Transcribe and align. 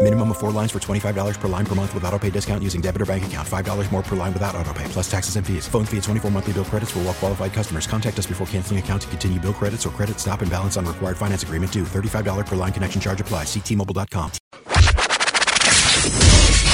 Minimum 0.00 0.30
of 0.30 0.38
four 0.38 0.52
lines 0.52 0.70
for 0.70 0.78
$25 0.78 1.40
per 1.40 1.48
line 1.48 1.66
per 1.66 1.74
month 1.74 1.92
with 1.92 2.04
auto 2.04 2.18
pay 2.20 2.30
discount 2.30 2.62
using 2.62 2.80
debit 2.80 3.02
or 3.02 3.06
bank 3.06 3.26
account. 3.26 3.46
$5 3.46 3.92
more 3.92 4.02
per 4.02 4.14
line 4.14 4.32
without 4.32 4.54
auto 4.54 4.72
pay, 4.72 4.84
plus 4.84 5.10
taxes 5.10 5.34
and 5.34 5.44
fees. 5.44 5.66
Phone 5.66 5.84
fee 5.84 5.96
at 5.96 6.04
24 6.04 6.30
monthly 6.30 6.52
bill 6.52 6.64
credits 6.64 6.92
for 6.92 7.00
all 7.00 7.06
well 7.06 7.14
qualified 7.14 7.52
customers. 7.52 7.88
Contact 7.88 8.16
us 8.16 8.26
before 8.26 8.46
canceling 8.46 8.78
account 8.78 9.02
to 9.02 9.08
continue 9.08 9.40
bill 9.40 9.52
credits 9.52 9.84
or 9.86 9.90
credit 9.90 10.20
stop 10.20 10.40
and 10.40 10.50
balance 10.50 10.76
on 10.76 10.86
required 10.86 11.16
finance 11.16 11.42
agreement 11.42 11.72
due. 11.72 11.82
$35 11.82 12.46
per 12.46 12.54
line 12.54 12.72
connection 12.72 13.00
charge 13.00 13.20
apply. 13.20 13.42
Ctmobile.com. 13.42 14.30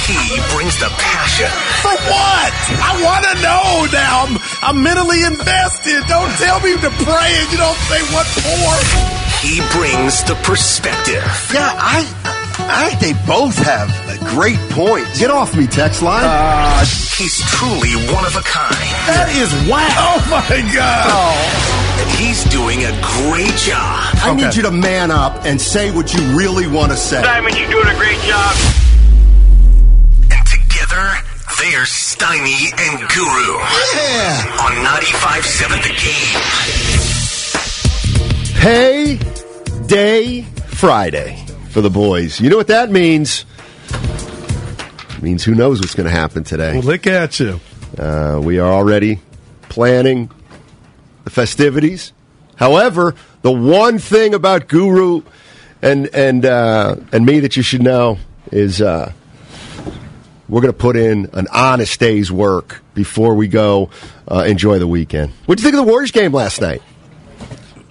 He 0.05 0.41
brings 0.53 0.77
the 0.79 0.93
passion. 1.01 1.49
For 1.81 1.97
what? 2.13 2.53
I 2.77 2.93
want 3.01 3.25
to 3.25 3.35
know 3.41 3.89
now. 3.89 4.29
I'm, 4.29 4.37
I'm 4.61 4.83
mentally 4.85 5.25
invested. 5.25 6.05
Don't 6.13 6.31
tell 6.37 6.61
me 6.61 6.77
to 6.77 6.91
pray 7.09 7.31
and 7.41 7.49
you 7.51 7.57
don't 7.57 7.81
say 7.89 8.05
what 8.13 8.27
for. 8.29 8.69
He 9.41 9.65
brings 9.73 10.23
the 10.25 10.35
perspective. 10.45 11.25
Yeah, 11.53 11.73
I, 11.73 12.44
I 12.67 12.91
think 12.91 13.01
they 13.01 13.27
both 13.27 13.57
have 13.59 13.91
a 14.09 14.19
great 14.35 14.59
point. 14.71 15.07
Get 15.19 15.31
off 15.31 15.57
me, 15.57 15.67
text 15.67 16.03
line. 16.03 16.25
Uh, 16.25 16.81
he's 17.17 17.41
truly 17.51 17.95
one 18.13 18.25
of 18.25 18.37
a 18.37 18.43
kind. 18.43 18.75
That 19.07 19.29
is 19.37 19.53
wow. 19.69 19.85
Oh 20.05 20.21
my 20.31 20.61
God. 20.73 21.07
Oh. 21.11 22.01
And 22.01 22.11
he's 22.19 22.45
doing 22.45 22.85
a 22.85 22.93
great 23.03 23.55
job. 23.61 24.15
I 24.23 24.31
okay. 24.33 24.45
need 24.45 24.57
you 24.57 24.63
to 24.63 24.71
man 24.71 25.11
up 25.11 25.45
and 25.45 25.61
say 25.61 25.91
what 25.91 26.13
you 26.15 26.21
really 26.37 26.67
want 26.67 26.93
to 26.93 26.97
say. 26.97 27.23
Diamond, 27.23 27.57
you're 27.57 27.71
doing 27.71 27.87
a 27.89 27.95
great 27.97 28.19
job. 28.21 28.57
And 30.31 30.47
together, 30.47 31.19
they're 31.61 31.87
Steiny 31.87 32.73
and 32.73 32.99
Guru. 33.13 33.59
Yeah. 33.95 34.65
On 34.65 34.73
95.7 34.85 35.83
The 35.83 35.95
Game. 36.03 36.41
Hey, 38.61 39.19
day 39.87 40.43
Friday 40.67 41.45
for 41.75 41.81
the 41.81 41.91
boys. 41.91 42.41
You 42.41 42.51
know 42.51 42.57
what 42.57 42.69
that 42.69 42.89
means? 42.93 43.45
It 43.91 45.23
means 45.23 45.43
who 45.43 45.57
knows 45.57 45.81
what's 45.81 45.97
going 45.97 46.09
to 46.09 46.15
happen 46.15 46.45
today. 46.45 46.75
Well, 46.75 46.83
look 46.83 47.09
at 47.09 47.41
you. 47.41 47.59
Uh, 47.99 48.41
we 48.41 48.61
are 48.61 48.73
already 48.73 49.21
planning 49.63 50.31
the 51.25 51.31
festivities. 51.31 52.13
However, 52.55 53.17
the 53.43 53.51
one 53.51 53.99
thing 53.99 54.35
about 54.35 54.69
Guru 54.69 55.23
and 55.83 56.07
and 56.15 56.47
uh, 56.47 56.95
and 57.11 57.27
me 57.27 57.41
that 57.41 57.57
you 57.57 57.65
should 57.65 57.83
know 57.83 58.19
is 58.53 58.81
uh, 58.81 59.13
we're 60.49 60.61
going 60.61 60.73
to 60.73 60.79
put 60.79 60.95
in 60.95 61.29
an 61.33 61.49
honest 61.53 61.99
day's 61.99 62.31
work 62.31 62.83
before 62.95 63.35
we 63.35 63.49
go 63.49 63.91
uh, 64.31 64.45
enjoy 64.47 64.79
the 64.79 64.87
weekend. 64.87 65.33
What 65.47 65.59
do 65.59 65.63
you 65.63 65.65
think 65.69 65.81
of 65.81 65.85
the 65.85 65.91
Warriors 65.91 66.13
game 66.13 66.33
last 66.33 66.61
night? 66.61 66.83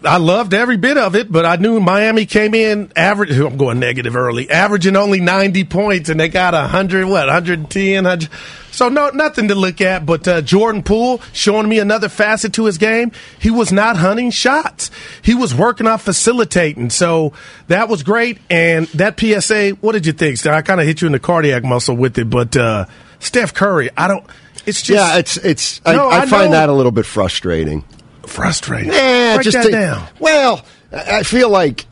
I 0.05 0.17
loved 0.17 0.53
every 0.53 0.77
bit 0.77 0.97
of 0.97 1.15
it, 1.15 1.31
but 1.31 1.45
I 1.45 1.55
knew 1.55 1.79
Miami 1.79 2.25
came 2.25 2.53
in 2.53 2.91
average. 2.95 3.31
I'm 3.37 3.57
going 3.57 3.79
negative 3.79 4.15
early, 4.15 4.49
averaging 4.49 4.95
only 4.95 5.21
90 5.21 5.63
points, 5.65 6.09
and 6.09 6.19
they 6.19 6.29
got 6.29 6.53
100, 6.53 7.05
what, 7.05 7.27
110, 7.27 8.03
100. 8.03 8.29
So 8.71 8.89
no, 8.89 9.09
nothing 9.09 9.49
to 9.49 9.55
look 9.55 9.81
at. 9.81 10.05
But 10.05 10.27
uh, 10.27 10.41
Jordan 10.41 10.83
Poole 10.83 11.21
showing 11.31 11.69
me 11.69 11.79
another 11.79 12.09
facet 12.09 12.53
to 12.53 12.65
his 12.65 12.77
game. 12.77 13.11
He 13.39 13.51
was 13.51 13.71
not 13.71 13.97
hunting 13.97 14.31
shots. 14.31 14.89
He 15.21 15.35
was 15.35 15.53
working 15.53 15.87
on 15.87 15.99
facilitating. 15.99 16.89
So 16.89 17.33
that 17.67 17.87
was 17.87 18.03
great. 18.03 18.39
And 18.49 18.87
that 18.87 19.19
PSA, 19.19 19.71
what 19.81 19.93
did 19.93 20.05
you 20.05 20.13
think? 20.13 20.45
I 20.45 20.61
kind 20.63 20.81
of 20.81 20.87
hit 20.87 21.01
you 21.01 21.05
in 21.05 21.11
the 21.11 21.19
cardiac 21.19 21.63
muscle 21.63 21.95
with 21.95 22.17
it, 22.17 22.29
but 22.29 22.57
uh, 22.57 22.85
Steph 23.19 23.53
Curry, 23.53 23.89
I 23.95 24.07
don't. 24.07 24.25
It's 24.65 24.81
just 24.81 24.89
yeah. 24.91 25.17
It's 25.17 25.37
it's. 25.37 25.85
No, 25.85 26.09
I, 26.09 26.19
I, 26.19 26.21
I 26.21 26.25
find 26.25 26.53
that 26.53 26.69
a 26.69 26.73
little 26.73 26.91
bit 26.91 27.05
frustrating 27.05 27.83
frustrating. 28.25 28.91
Yeah, 28.91 29.35
Break 29.35 29.45
just 29.45 29.57
that 29.57 29.65
to, 29.65 29.71
down. 29.71 30.07
Well, 30.19 30.65
I 30.91 31.23
feel 31.23 31.49
like 31.49 31.85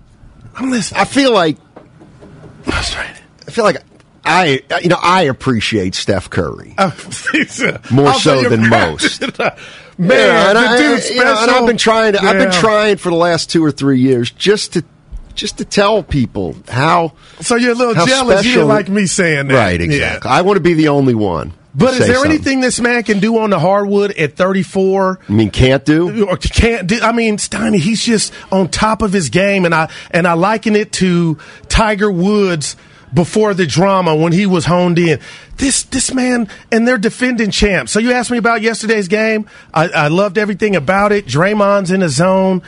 I'm 0.55 0.71
listening. 0.71 1.01
I 1.01 1.05
feel 1.05 1.33
like 1.33 1.57
frustrated. 2.63 3.17
I 3.47 3.51
feel 3.51 3.63
like 3.63 3.77
I 4.23 4.61
you 4.81 4.89
know 4.89 4.99
I 5.01 5.23
appreciate 5.23 5.95
Steph 5.95 6.29
Curry 6.29 6.75
uh, 6.77 6.91
more 7.91 8.07
I'll 8.07 8.19
so 8.19 8.47
than 8.47 8.69
most. 8.69 9.21
Man, 9.97 10.17
yeah, 10.17 10.49
and, 10.49 10.57
I, 10.57 10.77
you 11.09 11.23
know, 11.23 11.35
and 11.37 11.51
I've 11.51 11.67
been 11.67 11.77
trying 11.77 12.13
to. 12.13 12.19
Yeah. 12.23 12.29
I've 12.29 12.37
been 12.39 12.51
trying 12.51 12.97
for 12.97 13.09
the 13.09 13.15
last 13.15 13.51
two 13.51 13.63
or 13.63 13.71
three 13.71 13.99
years 13.99 14.31
just 14.31 14.73
to 14.73 14.83
just 15.35 15.59
to 15.59 15.65
tell 15.65 16.01
people 16.01 16.55
how. 16.67 17.13
So 17.41 17.55
you're 17.55 17.73
a 17.73 17.75
little 17.75 18.05
jealous. 18.05 18.45
You 18.45 18.63
like 18.63 18.89
me 18.89 19.05
saying 19.05 19.47
that, 19.47 19.53
right? 19.53 19.79
Exactly. 19.79 20.29
Yeah. 20.29 20.35
I 20.35 20.41
want 20.41 20.57
to 20.57 20.61
be 20.61 20.73
the 20.73 20.87
only 20.87 21.13
one. 21.13 21.53
But 21.73 21.93
is 21.93 21.99
there 21.99 22.15
something. 22.15 22.31
anything 22.31 22.59
this 22.59 22.79
man 22.79 23.03
can 23.03 23.19
do 23.19 23.37
on 23.37 23.49
the 23.49 23.59
hardwood 23.59 24.11
at 24.11 24.35
34? 24.35 25.19
I 25.27 25.31
mean, 25.31 25.51
can't 25.51 25.85
do 25.85 26.27
or 26.27 26.35
can't 26.37 26.87
do? 26.87 26.99
I 27.01 27.11
mean, 27.13 27.37
Steiny, 27.37 27.77
he's 27.79 28.03
just 28.03 28.33
on 28.51 28.67
top 28.67 29.01
of 29.01 29.13
his 29.13 29.29
game, 29.29 29.63
and 29.63 29.73
I 29.73 29.89
and 30.11 30.27
I 30.27 30.33
liken 30.33 30.75
it 30.75 30.91
to 30.93 31.37
Tiger 31.69 32.11
Woods 32.11 32.75
before 33.13 33.53
the 33.53 33.65
drama 33.65 34.15
when 34.15 34.31
he 34.33 34.45
was 34.45 34.65
honed 34.65 34.99
in. 34.99 35.19
This 35.57 35.83
this 35.83 36.13
man 36.13 36.49
and 36.71 36.87
they're 36.87 36.97
defending 36.97 37.51
champs. 37.51 37.91
So 37.91 37.99
you 37.99 38.11
asked 38.11 38.31
me 38.31 38.37
about 38.37 38.61
yesterday's 38.61 39.07
game. 39.07 39.47
I, 39.73 39.87
I 39.89 40.07
loved 40.07 40.37
everything 40.37 40.75
about 40.75 41.11
it. 41.11 41.25
Draymond's 41.25 41.91
in 41.91 42.01
the 42.01 42.09
zone. 42.09 42.61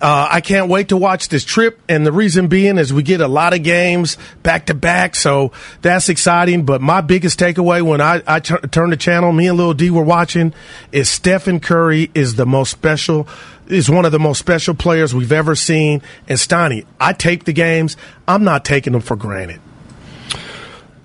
Uh, 0.00 0.28
I 0.30 0.40
can't 0.40 0.68
wait 0.68 0.88
to 0.88 0.96
watch 0.96 1.28
this 1.28 1.44
trip, 1.44 1.80
and 1.88 2.06
the 2.06 2.12
reason 2.12 2.46
being 2.46 2.78
is 2.78 2.92
we 2.92 3.02
get 3.02 3.20
a 3.20 3.26
lot 3.26 3.52
of 3.52 3.64
games 3.64 4.16
back 4.44 4.66
to 4.66 4.74
back, 4.74 5.16
so 5.16 5.50
that's 5.82 6.08
exciting. 6.08 6.64
But 6.64 6.80
my 6.80 7.00
biggest 7.00 7.40
takeaway 7.40 7.82
when 7.82 8.00
I, 8.00 8.22
I 8.24 8.38
t- 8.38 8.54
turned 8.70 8.92
the 8.92 8.96
channel, 8.96 9.32
me 9.32 9.48
and 9.48 9.56
Little 9.56 9.74
D 9.74 9.90
were 9.90 10.04
watching, 10.04 10.54
is 10.92 11.08
Stephen 11.08 11.58
Curry 11.58 12.12
is 12.14 12.36
the 12.36 12.46
most 12.46 12.70
special, 12.70 13.26
is 13.66 13.90
one 13.90 14.04
of 14.04 14.12
the 14.12 14.20
most 14.20 14.38
special 14.38 14.74
players 14.74 15.12
we've 15.12 15.32
ever 15.32 15.56
seen. 15.56 16.00
And 16.28 16.38
Steiny, 16.38 16.86
I 17.00 17.12
tape 17.12 17.42
the 17.42 17.52
games, 17.52 17.96
I'm 18.28 18.44
not 18.44 18.64
taking 18.64 18.92
them 18.92 19.02
for 19.02 19.16
granted. 19.16 19.60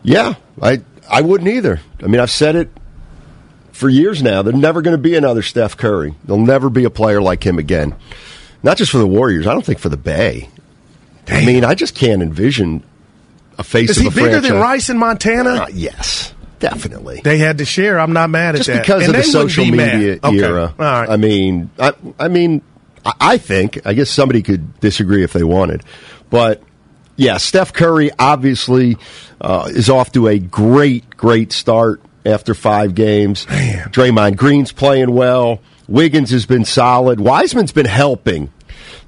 Yeah, 0.03 0.35
I 0.61 0.81
I 1.09 1.21
wouldn't 1.21 1.49
either. 1.49 1.79
I 2.01 2.07
mean, 2.07 2.19
I've 2.19 2.29
said 2.29 2.55
it 2.55 2.69
for 3.71 3.89
years 3.89 4.21
now. 4.21 4.43
There's 4.43 4.55
never 4.55 4.81
going 4.81 4.95
to 4.95 5.01
be 5.01 5.15
another 5.15 5.41
Steph 5.41 5.77
Curry. 5.77 6.13
There'll 6.23 6.45
never 6.45 6.69
be 6.69 6.83
a 6.83 6.89
player 6.89 7.21
like 7.21 7.43
him 7.43 7.57
again. 7.57 7.95
Not 8.63 8.77
just 8.77 8.91
for 8.91 8.97
the 8.97 9.07
Warriors. 9.07 9.45
I 9.45 9.53
don't 9.53 9.65
think 9.65 9.79
for 9.79 9.89
the 9.89 9.97
Bay. 9.97 10.49
Damn. 11.25 11.43
I 11.43 11.45
mean, 11.45 11.65
I 11.65 11.75
just 11.75 11.95
can't 11.95 12.21
envision 12.21 12.83
a 13.57 13.63
face. 13.63 13.91
Is 13.91 13.97
he 13.97 14.09
bigger 14.09 14.21
franchise. 14.21 14.41
than 14.43 14.59
Rice 14.59 14.89
in 14.89 14.97
Montana? 14.97 15.49
Uh, 15.49 15.67
yes, 15.71 16.33
definitely. 16.59 17.21
They 17.23 17.37
had 17.37 17.59
to 17.59 17.65
share. 17.65 17.99
I'm 17.99 18.13
not 18.13 18.29
mad 18.29 18.55
just 18.55 18.69
at 18.69 18.73
that. 18.73 18.81
because 18.81 19.07
and 19.07 19.15
of 19.15 19.23
the 19.23 19.29
social 19.29 19.65
media 19.65 20.19
okay. 20.23 20.39
era. 20.39 20.73
All 20.77 20.85
right. 20.85 21.09
I 21.09 21.17
mean, 21.17 21.69
I, 21.79 21.93
I 22.19 22.27
mean, 22.29 22.61
I 23.05 23.37
think. 23.37 23.85
I 23.85 23.93
guess 23.93 24.09
somebody 24.09 24.41
could 24.41 24.79
disagree 24.79 25.23
if 25.23 25.33
they 25.33 25.43
wanted, 25.43 25.83
but 26.29 26.61
yeah, 27.15 27.37
Steph 27.37 27.73
Curry 27.73 28.11
obviously 28.17 28.97
uh, 29.39 29.69
is 29.69 29.89
off 29.89 30.11
to 30.13 30.27
a 30.27 30.39
great, 30.39 31.15
great 31.15 31.51
start 31.51 32.01
after 32.25 32.53
five 32.53 32.95
games. 32.95 33.47
Man. 33.47 33.89
Draymond 33.89 34.35
Green's 34.35 34.71
playing 34.71 35.11
well. 35.13 35.59
Wiggins 35.93 36.31
has 36.31 36.47
been 36.47 36.65
solid. 36.65 37.19
Wiseman's 37.19 37.71
been 37.71 37.85
helping. 37.85 38.51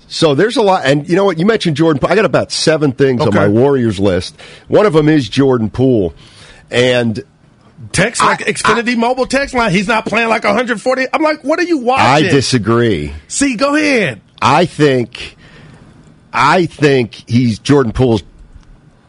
So 0.07 0.35
there's 0.35 0.55
a 0.55 0.61
lot, 0.61 0.85
and 0.85 1.09
you 1.09 1.15
know 1.15 1.25
what? 1.25 1.39
You 1.39 1.47
mentioned 1.47 1.75
Jordan. 1.75 1.99
Poole. 1.99 2.11
I 2.11 2.15
got 2.15 2.25
about 2.25 2.51
seven 2.51 2.91
things 2.91 3.21
on 3.21 3.33
my 3.33 3.47
Warriors 3.47 3.99
list. 3.99 4.39
One 4.67 4.85
of 4.85 4.93
them 4.93 5.09
is 5.09 5.27
Jordan 5.27 5.71
Poole, 5.71 6.13
and 6.69 7.23
Text 7.91 8.21
like 8.21 8.39
Xfinity 8.39 8.95
mobile 8.95 9.25
text 9.25 9.55
line. 9.55 9.71
He's 9.71 9.87
not 9.87 10.05
playing 10.05 10.29
like 10.29 10.43
140. 10.43 11.07
I'm 11.11 11.23
like, 11.23 11.43
what 11.43 11.59
are 11.59 11.63
you 11.63 11.79
watching? 11.79 12.27
I 12.27 12.29
disagree. 12.29 13.13
See, 13.27 13.55
go 13.55 13.75
ahead. 13.75 14.21
I 14.39 14.65
think, 14.65 15.37
I 16.31 16.67
think 16.67 17.23
he's 17.27 17.59
Jordan 17.59 17.93
Poole's 17.93 18.23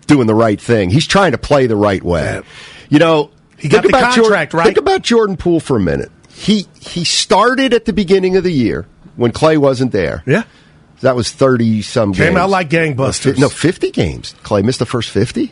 doing 0.07 0.27
the 0.27 0.35
right 0.35 0.61
thing. 0.61 0.89
He's 0.89 1.07
trying 1.07 1.33
to 1.33 1.39
play 1.39 1.67
the 1.67 1.77
right 1.77 2.03
way. 2.03 2.23
Yeah. 2.23 2.43
You 2.89 2.99
know, 3.01 3.31
He 3.59 3.69
got 3.69 3.83
the 3.83 3.91
contract, 3.91 4.15
Jordan, 4.53 4.59
right? 4.59 4.65
Think 4.65 4.79
about 4.79 5.03
Jordan 5.03 5.37
Poole 5.37 5.61
for 5.61 5.77
a 5.77 5.81
minute. 5.81 6.11
He 6.37 6.67
he 6.79 7.05
started 7.05 7.73
at 7.73 7.87
the 7.87 7.95
beginning 7.95 8.37
of 8.37 8.45
the 8.45 8.53
year 8.53 8.87
when 9.17 9.33
Klay 9.33 9.57
wasn't 9.57 9.91
there. 9.91 10.23
Yeah. 10.27 10.43
That 11.01 11.17
was 11.17 11.33
thirty 11.33 11.81
some 11.81 12.11
games. 12.11 12.19
Came 12.19 12.27
games. 12.35 12.39
out 12.39 12.51
like 12.51 12.69
gangbusters. 12.69 13.39
No, 13.39 13.49
fifty 13.49 13.91
games. 13.91 14.35
Klay 14.43 14.63
missed 14.63 14.79
the 14.79 14.87
first 14.87 15.09
fifty 15.11 15.51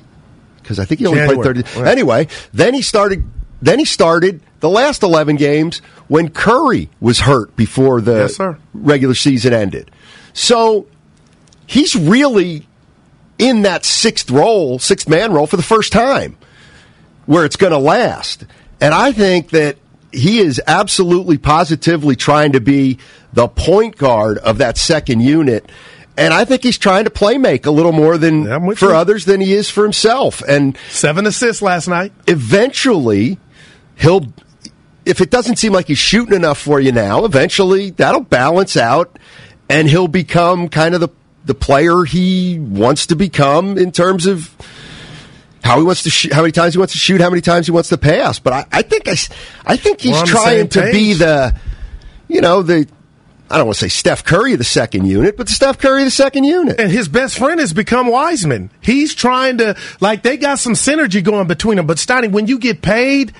because 0.62 0.78
I 0.78 0.84
think 0.84 1.00
he 1.00 1.06
only 1.06 1.20
January. 1.20 1.42
played 1.42 1.66
thirty. 1.66 1.81
Yeah. 1.81 1.90
Anyway, 1.90 2.28
then 2.52 2.75
he 2.75 2.82
started. 2.82 3.25
Then 3.62 3.78
he 3.78 3.86
started 3.86 4.42
the 4.60 4.69
last 4.69 5.02
eleven 5.02 5.36
games 5.36 5.78
when 6.08 6.28
Curry 6.28 6.90
was 7.00 7.20
hurt 7.20 7.56
before 7.56 8.02
the 8.02 8.31
Yes, 8.38 8.58
regular 8.75 9.14
season 9.14 9.54
ended. 9.54 9.90
So 10.34 10.86
he's 11.66 11.96
really 11.96 12.66
in 13.38 13.62
that 13.62 13.86
sixth 13.86 14.31
role, 14.31 14.78
sixth 14.78 15.08
man 15.08 15.32
role 15.32 15.46
for 15.46 15.56
the 15.56 15.62
first 15.62 15.92
time, 15.92 16.36
where 17.25 17.46
it's 17.46 17.56
going 17.56 17.72
to 17.72 17.78
last. 17.78 18.44
And 18.82 18.92
I 18.92 19.12
think 19.12 19.48
that 19.50 19.78
he 20.14 20.38
is 20.38 20.61
absolutely 20.66 21.38
positively 21.38 22.16
trying 22.16 22.52
to 22.52 22.61
be 22.61 22.99
the 23.32 23.49
point 23.49 23.96
guard 23.96 24.38
of 24.38 24.58
that 24.58 24.78
second 24.78 25.20
unit. 25.20 25.70
And 26.16 26.32
I 26.32 26.44
think 26.44 26.62
he's 26.62 26.78
trying 26.78 27.05
to 27.05 27.11
play 27.11 27.38
make 27.38 27.66
a 27.66 27.72
little 27.72 27.90
more 27.93 28.16
than 28.16 28.44
for 28.76 28.90
you. 28.90 28.94
others 28.94 29.25
than 29.25 29.40
he 29.40 29.52
is 29.52 29.69
for 29.69 29.82
himself. 29.82 30.43
And 30.46 30.78
Seven 30.88 31.26
assists 31.26 31.61
last 31.61 31.88
night. 31.88 32.12
eventually 32.28 33.38
he'll 33.96 34.32
if 35.05 35.20
it 35.20 35.31
doesn't 35.31 35.56
seem 35.56 35.72
like 35.72 35.88
he's 35.88 35.99
shooting 35.99 36.34
enough 36.34 36.58
for 36.58 36.81
you 36.81 36.93
now 36.93 37.25
eventually 37.25 37.90
that'll 37.90 38.20
balance 38.22 38.76
out 38.76 39.19
and 39.69 39.88
he'll 39.88 40.08
become 40.08 40.69
kind 40.69 40.94
of 40.94 41.00
the 41.00 41.08
the 41.44 41.55
player 41.55 42.05
he 42.05 42.58
wants 42.58 43.06
to 43.06 43.17
become 43.17 43.76
in 43.76 43.93
terms 43.93 44.25
of 44.26 44.55
how 45.64 45.78
he 45.78 45.84
wants 45.84 46.02
to 46.02 46.11
shoot, 46.11 46.32
how 46.32 46.43
many 46.43 46.52
times 46.52 46.75
he 46.75 46.78
wants 46.78 46.93
to 46.93 46.99
shoot, 46.99 47.20
how 47.20 47.31
many 47.31 47.40
times 47.40 47.66
he 47.66 47.72
wants 47.72 47.88
to 47.88 47.99
pass. 47.99 48.38
But 48.38 48.52
I, 48.52 48.66
I 48.70 48.82
think 48.82 49.08
I, 49.08 49.16
I 49.64 49.76
think 49.76 50.02
he's 50.02 50.12
We're 50.12 50.19
on 50.19 50.26
the 50.26 50.31
trying 50.31 50.69
to 50.69 50.93
be 50.93 51.14
the, 51.14 51.55
you 52.28 52.43
know, 52.43 52.62
the 52.62 52.87
I 53.50 53.58
don't 53.58 53.66
want 53.66 53.78
to 53.78 53.84
say 53.84 53.88
Steph 53.88 54.25
Curry 54.25 54.56
the 54.56 54.64
second 54.64 55.06
unit, 55.06 55.37
but 55.37 55.46
the 55.46 55.52
Steph 55.52 55.78
Curry 55.78 56.05
the 56.05 56.11
second 56.11 56.44
unit. 56.44 56.78
And 56.78 56.90
his 56.90 57.08
best 57.08 57.38
friend 57.38 57.61
has 57.61 57.72
become 57.72 58.08
Wiseman. 58.08 58.70
He's 58.81 59.14
trying 59.14 59.58
to, 59.58 59.76
like, 60.00 60.22
they 60.22 60.37
got 60.37 60.58
some 60.58 60.72
synergy 60.72 61.22
going 61.22 61.46
between 61.46 61.76
them. 61.76 61.87
But, 61.87 61.99
Steiny, 61.99 62.31
when 62.31 62.46
you 62.46 62.58
get 62.58 62.82
paid, 62.82 63.32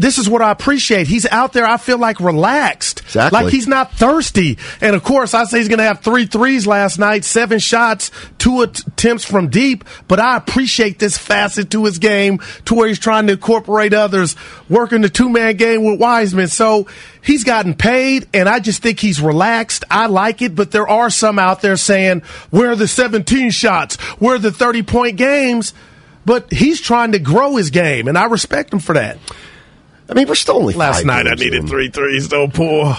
this 0.00 0.16
is 0.16 0.30
what 0.30 0.40
I 0.40 0.50
appreciate. 0.50 1.08
He's 1.08 1.26
out 1.26 1.52
there, 1.52 1.66
I 1.66 1.76
feel 1.76 1.98
like, 1.98 2.20
relaxed. 2.20 3.00
Exactly. 3.00 3.38
Like 3.38 3.52
he's 3.52 3.68
not 3.68 3.92
thirsty. 3.92 4.56
And, 4.80 4.96
of 4.96 5.04
course, 5.04 5.34
I 5.34 5.44
say 5.44 5.58
he's 5.58 5.68
going 5.68 5.78
to 5.78 5.84
have 5.84 6.00
three 6.00 6.24
threes 6.24 6.66
last 6.66 6.98
night, 6.98 7.22
seven 7.22 7.58
shots, 7.58 8.10
two 8.38 8.62
attempts 8.62 9.26
from 9.26 9.50
deep. 9.50 9.84
But 10.08 10.18
I 10.18 10.38
appreciate 10.38 10.98
this 10.98 11.18
facet 11.18 11.70
to 11.72 11.84
his 11.84 11.98
game 11.98 12.38
to 12.64 12.74
where 12.74 12.88
he's 12.88 12.98
trying 12.98 13.26
to 13.26 13.34
incorporate 13.34 13.92
others, 13.92 14.36
working 14.70 15.02
the 15.02 15.10
two 15.10 15.28
man 15.28 15.56
game 15.56 15.84
with 15.84 16.00
Wiseman. 16.00 16.48
So 16.48 16.86
he's 17.22 17.44
gotten 17.44 17.74
paid, 17.74 18.26
and 18.32 18.48
I 18.48 18.58
just 18.60 18.82
think 18.82 19.00
he's 19.00 19.20
relaxed. 19.20 19.84
I 19.90 20.06
like 20.06 20.40
it, 20.40 20.54
but 20.54 20.70
there 20.70 20.88
are 20.88 21.10
some 21.10 21.38
out 21.38 21.60
there 21.60 21.76
saying, 21.76 22.22
where 22.48 22.70
are 22.70 22.76
the 22.76 22.88
17 22.88 23.50
shots? 23.50 23.96
Where 24.18 24.36
are 24.36 24.38
the 24.38 24.50
30 24.50 24.82
point 24.82 25.18
games? 25.18 25.74
But 26.24 26.50
he's 26.50 26.80
trying 26.80 27.12
to 27.12 27.18
grow 27.18 27.56
his 27.56 27.68
game, 27.68 28.08
and 28.08 28.16
I 28.16 28.24
respect 28.24 28.72
him 28.72 28.78
for 28.78 28.94
that. 28.94 29.18
I 30.10 30.14
mean, 30.14 30.26
we're 30.28 30.34
still 30.34 30.56
only 30.56 30.74
Last 30.74 31.04
night 31.04 31.26
I 31.26 31.34
needed 31.34 31.54
in. 31.54 31.66
three 31.68 31.88
threes, 31.88 32.28
though, 32.28 32.48
poor. 32.48 32.96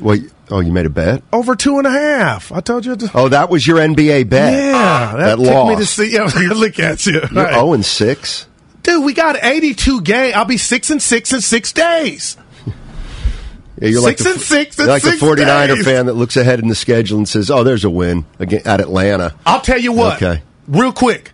Well, 0.00 0.18
oh, 0.50 0.60
you 0.60 0.72
made 0.72 0.86
a 0.86 0.90
bet. 0.90 1.22
Over 1.32 1.54
two 1.56 1.78
and 1.78 1.86
a 1.86 1.90
half. 1.90 2.50
I 2.52 2.60
told 2.60 2.86
you. 2.86 2.96
To, 2.96 3.10
Oh, 3.14 3.28
that 3.28 3.50
was 3.50 3.66
your 3.66 3.78
NBA 3.78 4.28
bet. 4.28 4.52
yeah, 4.52 4.72
ah, 4.74 5.12
that, 5.16 5.24
that 5.24 5.36
took 5.36 5.46
lost. 5.54 5.68
me 5.70 5.76
to 5.76 5.86
see. 5.86 6.12
Yeah, 6.14 6.24
look 6.54 6.78
at 6.78 7.04
you, 7.06 7.12
You're 7.12 7.22
Right. 7.44 7.52
zero 7.54 7.72
and 7.74 7.84
six. 7.84 8.46
dude. 8.82 9.04
We 9.04 9.12
got 9.12 9.42
eighty-two 9.42 10.00
games. 10.02 10.34
I'll 10.34 10.44
be 10.44 10.56
six 10.56 10.90
and 10.90 11.02
six 11.02 11.32
in 11.32 11.40
six 11.40 11.72
days. 11.72 12.36
Yeah, 13.80 13.90
you're 13.90 14.02
Six 14.02 14.20
like 14.24 14.26
the, 14.26 14.30
and 14.32 14.40
six 14.40 14.78
in 14.80 14.84
You're 14.86 14.92
like 14.94 15.02
six 15.02 15.20
the 15.20 15.26
49er 15.26 15.76
days. 15.76 15.84
fan 15.84 16.06
that 16.06 16.14
looks 16.14 16.36
ahead 16.36 16.58
in 16.58 16.66
the 16.66 16.74
schedule 16.74 17.16
and 17.18 17.28
says, 17.28 17.48
"Oh, 17.48 17.62
there's 17.62 17.84
a 17.84 17.90
win 17.90 18.24
again 18.40 18.62
at 18.64 18.80
Atlanta." 18.80 19.36
I'll 19.46 19.60
tell 19.60 19.78
you 19.78 19.92
what. 19.92 20.16
Okay. 20.20 20.42
Real 20.66 20.92
quick. 20.92 21.30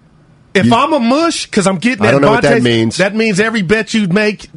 If 0.54 0.72
I'm 0.72 0.92
a 0.92 1.00
mush, 1.00 1.46
because 1.46 1.66
I'm 1.66 1.78
getting 1.78 2.02
I 2.02 2.06
that 2.06 2.12
don't 2.12 2.20
know 2.22 2.30
what 2.30 2.42
that 2.44 2.62
means. 2.62 2.98
That 2.98 3.14
means 3.14 3.40
every 3.40 3.62
bet 3.62 3.92
you 3.92 4.06
make 4.08 4.48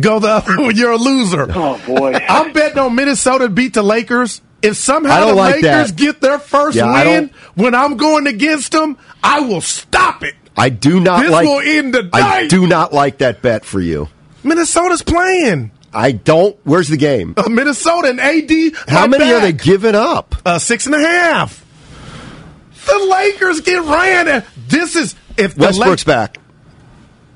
go 0.00 0.18
the 0.18 0.28
other 0.28 0.56
when 0.56 0.76
you're 0.76 0.92
a 0.92 0.96
loser. 0.96 1.46
Oh 1.50 1.80
boy. 1.86 2.12
I'm 2.28 2.52
betting 2.52 2.78
on 2.78 2.94
Minnesota 2.94 3.48
beat 3.48 3.74
the 3.74 3.82
Lakers. 3.82 4.40
If 4.62 4.76
somehow 4.76 5.26
the 5.26 5.34
like 5.34 5.56
Lakers 5.56 5.90
that. 5.92 5.96
get 5.96 6.20
their 6.20 6.38
first 6.38 6.76
Yeah, 6.76 7.04
win 7.04 7.30
when 7.54 7.74
I'm 7.74 7.96
going 7.96 8.26
against 8.28 8.72
them, 8.72 8.96
I 9.22 9.40
will 9.40 9.60
stop 9.60 10.22
it. 10.22 10.34
I 10.56 10.68
do 10.68 11.00
not 11.00 11.20
This 11.22 11.30
like. 11.32 11.46
will 11.46 11.60
end 11.60 11.92
the 11.94 12.02
night. 12.04 12.12
I 12.14 12.46
do 12.46 12.66
not 12.66 12.92
like 12.92 13.18
that 13.18 13.42
bet 13.42 13.64
for 13.64 13.80
you. 13.80 14.08
Minnesota's 14.44 15.02
playing. 15.02 15.70
I 15.92 16.12
don't. 16.12 16.56
Where's 16.64 16.88
the 16.88 16.96
game? 16.96 17.34
Uh, 17.36 17.48
Minnesota 17.50 18.08
and 18.08 18.20
AD. 18.20 18.50
How 18.88 19.00
right 19.02 19.10
many 19.10 19.32
are 19.32 19.40
they 19.40 19.52
giving 19.52 19.94
up? 19.94 20.34
Uh, 20.46 20.58
six 20.58 20.86
and 20.86 20.94
a 20.94 21.00
half. 21.00 21.58
The 22.86 22.98
Lakers 23.10 23.60
get 23.60 23.82
ran. 23.82 24.44
This 24.68 24.96
is 24.96 25.14
if 25.36 25.56
Westbrook's 25.56 26.04
back. 26.04 26.38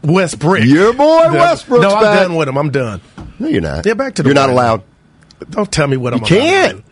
Westbrook. 0.03 0.65
Your 0.65 0.93
boy 0.93 1.25
No, 1.25 1.35
Westbrook's 1.35 1.83
No, 1.83 1.95
I'm 1.95 2.03
back. 2.03 2.21
done 2.27 2.37
with 2.37 2.49
him. 2.49 2.57
I'm 2.59 2.71
done. 2.71 3.01
No, 3.39 3.49
you're 3.49 3.61
not. 3.61 3.85
Yeah, 3.87 3.95
back 3.95 4.15
to 4.17 4.23
the 4.23 4.29
You're 4.29 4.35
not 4.35 4.51
allowed. 4.51 4.83
Don't 5.51 5.71
tell 5.71 5.87
me 5.89 5.97
what 5.97 6.15
I'm 6.15 6.21
can't. 6.21 6.81
about. 6.81 6.85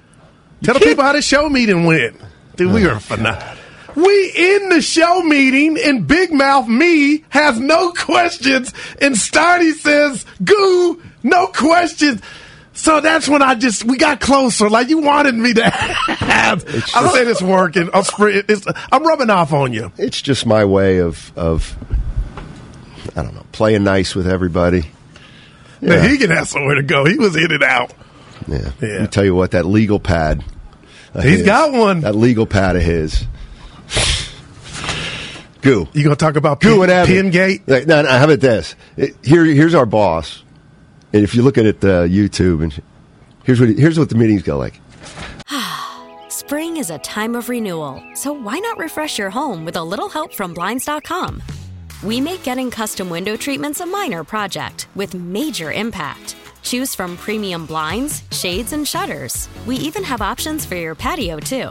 Tell 0.62 0.74
the 0.74 0.80
can't. 0.80 0.90
people 0.90 1.04
how 1.04 1.12
the 1.12 1.22
show 1.22 1.48
meeting 1.48 1.84
went. 1.84 2.20
Dude, 2.56 2.72
we 2.72 2.86
oh, 2.86 2.94
are 2.94 3.00
phenomenal. 3.00 3.56
We 3.96 4.32
in 4.36 4.70
the 4.70 4.82
show 4.82 5.22
meeting, 5.22 5.78
and 5.78 6.06
Big 6.06 6.32
Mouth 6.32 6.66
me 6.66 7.24
has 7.28 7.60
no 7.60 7.92
questions, 7.92 8.72
and 9.00 9.14
Steiny 9.14 9.72
says, 9.72 10.26
"Goo, 10.42 11.00
no 11.22 11.46
questions." 11.48 12.20
So 12.76 13.00
that's 13.00 13.28
when 13.28 13.40
I 13.40 13.54
just 13.54 13.84
we 13.84 13.96
got 13.96 14.20
closer. 14.20 14.68
Like 14.68 14.88
you 14.88 14.98
wanted 14.98 15.34
me 15.34 15.54
to 15.54 15.62
have. 15.70 16.64
I'm 16.94 17.08
saying 17.10 17.28
it's 17.30 17.40
working. 17.42 17.88
I'm, 17.94 18.02
it's, 18.18 18.66
I'm 18.90 19.06
rubbing 19.06 19.30
off 19.30 19.52
on 19.52 19.72
you. 19.72 19.92
It's 19.96 20.20
just 20.20 20.44
my 20.44 20.64
way 20.64 20.98
of 20.98 21.32
of 21.36 21.76
I 23.16 23.22
don't 23.22 23.34
know 23.34 23.44
playing 23.52 23.84
nice 23.84 24.14
with 24.14 24.26
everybody. 24.26 24.82
Now, 25.80 25.94
Yeah. 25.96 26.08
he 26.08 26.18
can 26.18 26.30
have 26.30 26.48
somewhere 26.48 26.74
to 26.74 26.82
go. 26.82 27.04
He 27.04 27.16
was 27.16 27.36
in 27.36 27.52
and 27.52 27.62
out. 27.62 27.92
Yeah. 28.48 28.58
Yeah. 28.82 28.88
Let 28.88 29.00
me 29.02 29.06
tell 29.06 29.24
you 29.24 29.34
what, 29.34 29.52
that 29.52 29.64
legal 29.66 30.00
pad. 30.00 30.42
He's 31.14 31.22
his- 31.24 31.42
got 31.42 31.72
one. 31.72 32.00
That 32.00 32.14
legal 32.16 32.44
pad 32.46 32.74
of 32.76 32.82
his. 32.82 33.24
Goo. 35.62 35.88
You 35.94 36.02
gonna 36.04 36.16
talk 36.16 36.36
about 36.36 36.60
Goo 36.60 36.74
Pin, 36.80 36.82
and 36.82 36.90
Evan. 36.90 37.14
Pingate? 37.14 37.66
Like, 37.66 37.86
No, 37.86 38.02
no, 38.02 38.08
how 38.10 38.24
about 38.24 38.40
this? 38.40 38.74
It- 38.98 39.16
here, 39.22 39.44
here's 39.46 39.74
our 39.74 39.86
boss. 39.86 40.42
And 41.14 41.22
if 41.22 41.32
you 41.32 41.42
look 41.42 41.56
at 41.56 41.64
it, 41.64 41.84
uh, 41.84 42.08
YouTube, 42.08 42.60
and 42.64 42.82
here's 43.44 43.60
what 43.60 43.68
here's 43.68 43.98
what 44.00 44.08
the 44.08 44.16
meetings 44.16 44.42
go 44.42 44.58
like. 44.58 44.80
Spring 46.28 46.76
is 46.76 46.90
a 46.90 46.98
time 46.98 47.36
of 47.36 47.48
renewal, 47.48 48.02
so 48.14 48.32
why 48.32 48.58
not 48.58 48.78
refresh 48.78 49.16
your 49.16 49.30
home 49.30 49.64
with 49.64 49.76
a 49.76 49.84
little 49.84 50.08
help 50.08 50.34
from 50.34 50.52
Blinds.com? 50.52 51.40
We 52.02 52.20
make 52.20 52.42
getting 52.42 52.68
custom 52.68 53.08
window 53.08 53.36
treatments 53.36 53.78
a 53.80 53.86
minor 53.86 54.24
project 54.24 54.88
with 54.96 55.14
major 55.14 55.70
impact. 55.70 56.34
Choose 56.62 56.96
from 56.96 57.16
premium 57.16 57.64
blinds, 57.64 58.24
shades, 58.32 58.72
and 58.72 58.86
shutters. 58.86 59.48
We 59.66 59.76
even 59.76 60.02
have 60.02 60.20
options 60.20 60.66
for 60.66 60.74
your 60.74 60.96
patio, 60.96 61.38
too. 61.38 61.70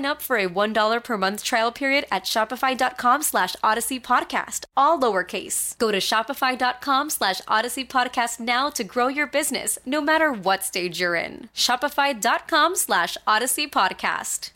up 0.05 0.21
for 0.21 0.37
a 0.37 0.47
$1 0.47 1.03
per 1.03 1.17
month 1.17 1.43
trial 1.43 1.71
period 1.71 2.05
at 2.11 2.23
shopify.com 2.23 3.21
slash 3.23 3.55
odyssey 3.63 3.99
podcast, 3.99 4.65
all 4.75 4.99
lowercase. 4.99 5.77
Go 5.77 5.91
to 5.91 5.99
shopify.com 5.99 7.09
slash 7.09 7.41
odyssey 7.47 7.85
podcast 7.85 8.39
now 8.39 8.69
to 8.69 8.83
grow 8.83 9.07
your 9.07 9.27
business, 9.27 9.77
no 9.85 10.01
matter 10.01 10.31
what 10.31 10.63
stage 10.63 10.99
you're 10.99 11.15
in. 11.15 11.49
Shopify.com 11.55 12.75
slash 12.75 13.17
odyssey 13.25 13.67
podcast. 13.67 14.51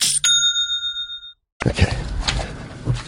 Okay. 1.66 1.96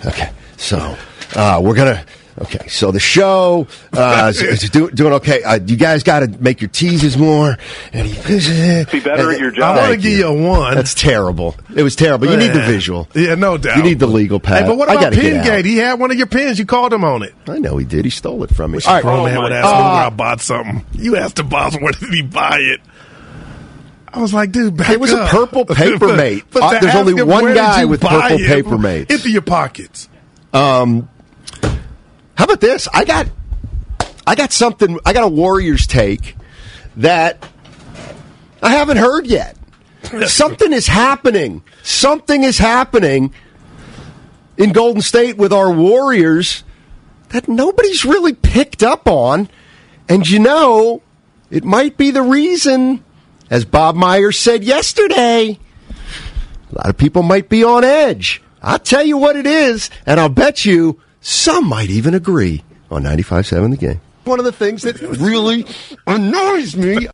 Okay. 0.07 0.30
So 0.57 0.97
uh, 1.37 1.61
we're 1.62 1.75
gonna. 1.75 2.04
Okay, 2.40 2.68
so 2.68 2.92
the 2.92 3.00
show 3.00 3.66
uh, 3.92 4.28
is, 4.33 4.40
is 4.42 4.71
do, 4.71 4.88
doing 4.90 5.14
okay. 5.14 5.42
Uh, 5.42 5.59
you 5.66 5.76
guys 5.76 6.04
got 6.04 6.21
to 6.21 6.28
make 6.40 6.61
your 6.61 6.71
teases 6.71 7.16
more. 7.18 7.57
And 7.92 8.09
Be 8.09 9.00
better 9.00 9.33
at 9.33 9.40
your 9.40 9.50
job. 9.50 9.76
I 9.76 9.80
want 9.88 9.92
to 9.95 9.97
give 10.09 10.18
you 10.18 10.26
a 10.28 10.33
one. 10.33 10.75
That's 10.76 10.95
terrible. 10.95 11.57
It 11.75 11.83
was 11.83 11.97
terrible. 11.97 12.28
You 12.30 12.37
need 12.37 12.52
the 12.52 12.61
visual. 12.61 13.09
Yeah, 13.14 13.35
no 13.35 13.59
doubt. 13.59 13.78
You 13.78 13.83
need 13.83 13.99
the 13.99 14.07
legal 14.07 14.38
pad. 14.38 14.62
Hey, 14.62 14.68
but 14.68 14.76
what 14.78 14.88
about 14.88 15.00
gotta 15.02 15.16
get. 15.16 15.42
Pingate? 15.45 15.64
He 15.64 15.78
had 15.78 15.99
one 15.99 16.12
of 16.12 16.16
your 16.16 16.28
pins. 16.28 16.59
You 16.61 16.66
called 16.66 16.92
him 16.92 17.02
on 17.04 17.23
it. 17.25 17.35
I 17.49 17.59
know 17.59 17.76
he 17.76 17.85
did. 17.85 18.04
He 18.04 18.11
stole 18.11 18.45
it 18.45 18.54
from 18.54 18.71
me. 18.71 18.76
Wish 18.76 18.87
All 18.87 18.92
a 18.92 18.97
right. 18.99 19.02
grown 19.02 19.18
Oh, 19.21 19.25
man 19.25 19.42
would 19.42 19.52
ask 19.52 19.66
me 19.66 19.71
God. 19.73 19.92
where 19.97 20.07
I 20.07 20.11
bought 20.11 20.40
something. 20.40 20.87
You 20.92 21.16
asked 21.16 21.37
the 21.37 21.45
boss 21.45 21.75
where 21.80 21.92
did 21.92 22.11
he 22.11 22.23
buy 22.23 22.59
it. 22.61 22.80
I 24.12 24.21
was 24.21 24.33
like, 24.33 24.52
dude, 24.52 24.76
back 24.76 24.90
It 24.90 25.00
was 25.00 25.12
a 25.12 25.26
purple 25.26 25.64
paper 25.66 26.14
mate. 26.16 26.45
But 26.52 26.62
Uh, 26.62 26.78
there's 26.80 26.95
only 26.95 27.21
one 27.23 27.52
guy 27.54 27.85
with 27.85 28.00
purple 28.00 28.38
it? 28.38 28.47
paper 28.47 28.78
mates. 28.78 29.12
Into 29.12 29.30
your 29.30 29.42
pockets. 29.42 30.09
Um, 30.52 31.09
how 32.38 32.45
about 32.45 32.61
this? 32.61 32.87
I 32.95 33.04
got, 33.04 33.26
I 34.25 34.37
got 34.37 34.52
something. 34.52 35.00
I 35.04 35.12
got 35.12 35.25
a 35.25 35.28
Warriors 35.28 35.88
take 35.88 36.37
that 36.95 37.45
I 38.62 38.71
haven't 38.71 38.99
heard 38.99 39.26
yet. 39.26 39.57
something 40.28 40.73
is 40.73 40.87
happening. 40.87 41.64
Something 41.83 42.45
is 42.45 42.59
happening 42.59 43.35
in 44.57 44.71
Golden 44.71 45.02
State 45.02 45.37
with 45.37 45.52
our 45.52 45.73
Warriors 45.73 46.62
that 47.30 47.49
nobody's 47.49 48.04
really 48.04 48.35
picked 48.35 48.85
up 48.85 49.09
on, 49.09 49.49
and 50.09 50.28
you 50.30 50.38
know, 50.38 51.02
it 51.50 51.64
might 51.64 51.97
be 51.97 52.12
the 52.12 52.23
reason, 52.23 53.02
as 53.50 53.64
Bob 53.64 53.97
Myers 53.97 54.38
said 54.38 54.62
yesterday. 54.62 55.59
A 56.71 56.75
lot 56.76 56.87
of 56.87 56.97
people 56.97 57.25
might 57.25 57.49
be 57.49 57.64
on 57.64 57.83
edge. 57.83 58.40
I'll 58.62 58.78
tell 58.78 59.04
you 59.04 59.16
what 59.16 59.35
it 59.35 59.45
is, 59.45 59.90
and 60.07 60.21
I'll 60.21 60.28
bet 60.28 60.64
you 60.64 61.00
some 61.28 61.68
might 61.68 61.90
even 61.90 62.14
agree 62.14 62.64
on 62.90 63.02
95.7 63.02 63.70
the 63.70 63.76
game. 63.76 64.00
One 64.25 64.38
of 64.38 64.47
the 64.47 64.52
things 64.52 64.80
that 64.82 64.99
really 65.02 65.66
annoys 66.06 66.75
me. 66.75 67.06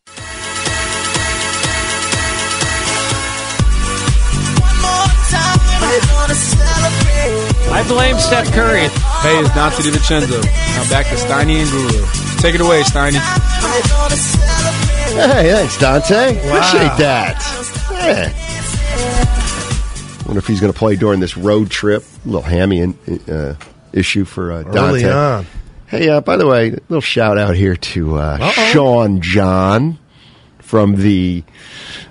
I 7.73 7.85
blame 7.89 8.17
Steph 8.19 8.53
Curry. 8.53 8.83
Hey, 8.83 9.37
it's 9.41 9.49
Donte 9.51 9.83
DiVincenzo. 9.83 10.45
Now 10.45 10.89
back 10.89 11.07
to 11.07 11.17
Steiny 11.17 11.57
and 11.61 11.71
Guru. 11.71 12.07
Take 12.41 12.55
it 12.55 12.61
away, 12.61 12.83
Steiny. 12.83 13.19
Hey, 15.15 15.51
thanks, 15.51 15.77
Donte. 15.79 16.37
Appreciate 16.37 16.97
that. 16.99 17.43
Yeah. 17.91 18.33
Wonder 20.27 20.39
if 20.39 20.47
he's 20.47 20.61
going 20.61 20.73
to 20.73 20.79
play 20.79 20.95
during 20.95 21.19
this 21.19 21.37
road 21.37 21.69
trip. 21.69 22.05
A 22.25 22.29
little 22.29 22.43
hammy 22.43 22.79
in, 22.79 22.97
uh, 23.29 23.57
issue 23.95 24.25
for 24.25 24.53
uh, 24.53 24.63
Donte. 24.65 24.77
Early 24.77 25.05
on. 25.11 25.47
Hey, 25.87 26.09
uh, 26.09 26.21
by 26.21 26.37
the 26.37 26.47
way, 26.47 26.69
a 26.69 26.79
little 26.89 27.01
shout 27.01 27.39
out 27.39 27.55
here 27.55 27.77
to 27.77 28.17
uh, 28.17 28.51
Sean 28.51 29.21
John 29.21 29.99
from 30.59 30.97
the 30.97 31.45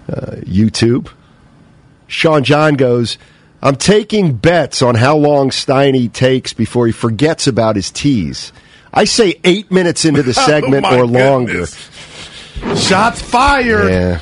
uh, 0.07 0.37
YouTube. 0.41 1.09
Sean 2.07 2.43
John 2.43 2.75
goes, 2.75 3.17
I'm 3.61 3.75
taking 3.75 4.33
bets 4.35 4.81
on 4.81 4.95
how 4.95 5.17
long 5.17 5.49
Steiny 5.49 6.11
takes 6.11 6.53
before 6.53 6.85
he 6.85 6.91
forgets 6.93 7.47
about 7.47 7.75
his 7.75 7.91
teas. 7.91 8.53
I 8.93 9.05
say 9.05 9.39
eight 9.43 9.71
minutes 9.71 10.05
into 10.05 10.21
the 10.21 10.33
segment 10.49 10.85
Oh, 10.87 10.99
or 10.99 11.05
longer. 11.07 11.51
goodness. 11.51 11.89
Shots 12.75 13.21
fired. 13.21 13.89
Yeah. 13.91 14.19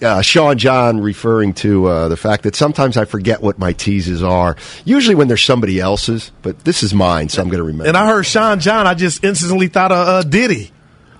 Uh, 0.00 0.22
Sean 0.22 0.58
John 0.58 1.00
referring 1.00 1.54
to 1.54 1.86
uh, 1.86 2.08
the 2.08 2.16
fact 2.16 2.42
that 2.44 2.54
sometimes 2.54 2.96
I 2.96 3.04
forget 3.04 3.40
what 3.42 3.58
my 3.58 3.72
teases 3.72 4.22
are. 4.22 4.56
Usually 4.84 5.14
when 5.14 5.28
there's 5.28 5.42
somebody 5.44 5.80
else's, 5.80 6.30
but 6.42 6.60
this 6.64 6.82
is 6.82 6.92
mine, 6.94 7.28
so 7.28 7.40
I'm 7.42 7.48
going 7.48 7.58
to 7.58 7.64
remember. 7.64 7.86
And 7.88 7.96
I 7.96 8.06
heard 8.06 8.24
Sean 8.24 8.60
John. 8.60 8.86
I 8.86 8.94
just 8.94 9.24
instantly 9.24 9.68
thought 9.68 9.90
of 9.92 10.08
uh, 10.08 10.22
Diddy. 10.22 10.70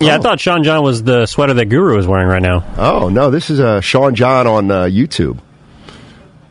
Yeah, 0.01 0.17
I 0.17 0.19
thought 0.19 0.41
Sean 0.41 0.65
John 0.65 0.83
was 0.83 1.03
the 1.03 1.27
sweater 1.27 1.55
that 1.55 1.67
Guru 1.67 1.97
is 1.99 2.07
wearing 2.07 2.27
right 2.29 2.43
now. 2.43 2.65
Oh 2.77 3.09
no, 3.09 3.31
this 3.31 3.51
is 3.51 3.61
uh, 3.61 3.81
Sean 3.81 4.15
John 4.15 4.47
on 4.47 4.71
uh, 4.71 4.83
YouTube. 4.85 5.39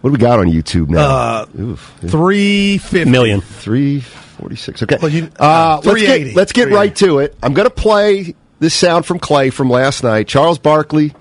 What 0.01 0.09
do 0.09 0.11
we 0.13 0.17
got 0.17 0.39
on 0.39 0.47
YouTube 0.47 0.89
now? 0.89 1.01
Uh, 1.01 1.45
Oof. 1.59 1.93
Three 2.07 2.77
fifty 2.79 3.09
Million. 3.09 3.41
Three 3.41 3.99
forty-six. 3.99 4.81
Okay. 4.83 4.97
Well, 5.01 5.11
you- 5.11 5.29
uh, 5.37 5.75
let's 5.83 5.87
380. 5.87 6.23
get 6.29 6.35
let's 6.35 6.51
get 6.53 6.69
right 6.71 6.95
to 6.97 7.19
it. 7.19 7.35
I'm 7.43 7.53
going 7.53 7.67
to 7.67 7.73
play 7.75 8.35
this 8.61 8.75
sound 8.75 9.07
from 9.07 9.19
Klay 9.19 9.51
from 9.51 9.71
last 9.71 10.03
night. 10.03 10.27
Charles 10.27 10.59
Barkley, 10.59 11.13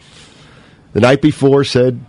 the 0.93 1.01
night 1.01 1.23
before, 1.23 1.65
said 1.65 2.05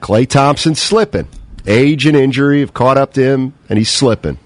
Klay 0.00 0.28
Thompson's 0.28 0.80
slipping. 0.80 1.28
Age 1.66 2.04
and 2.04 2.14
injury 2.14 2.60
have 2.60 2.74
caught 2.74 2.98
up 2.98 3.14
to 3.14 3.24
him, 3.24 3.54
and 3.70 3.78
he's 3.78 3.88
slipping. 3.88 4.38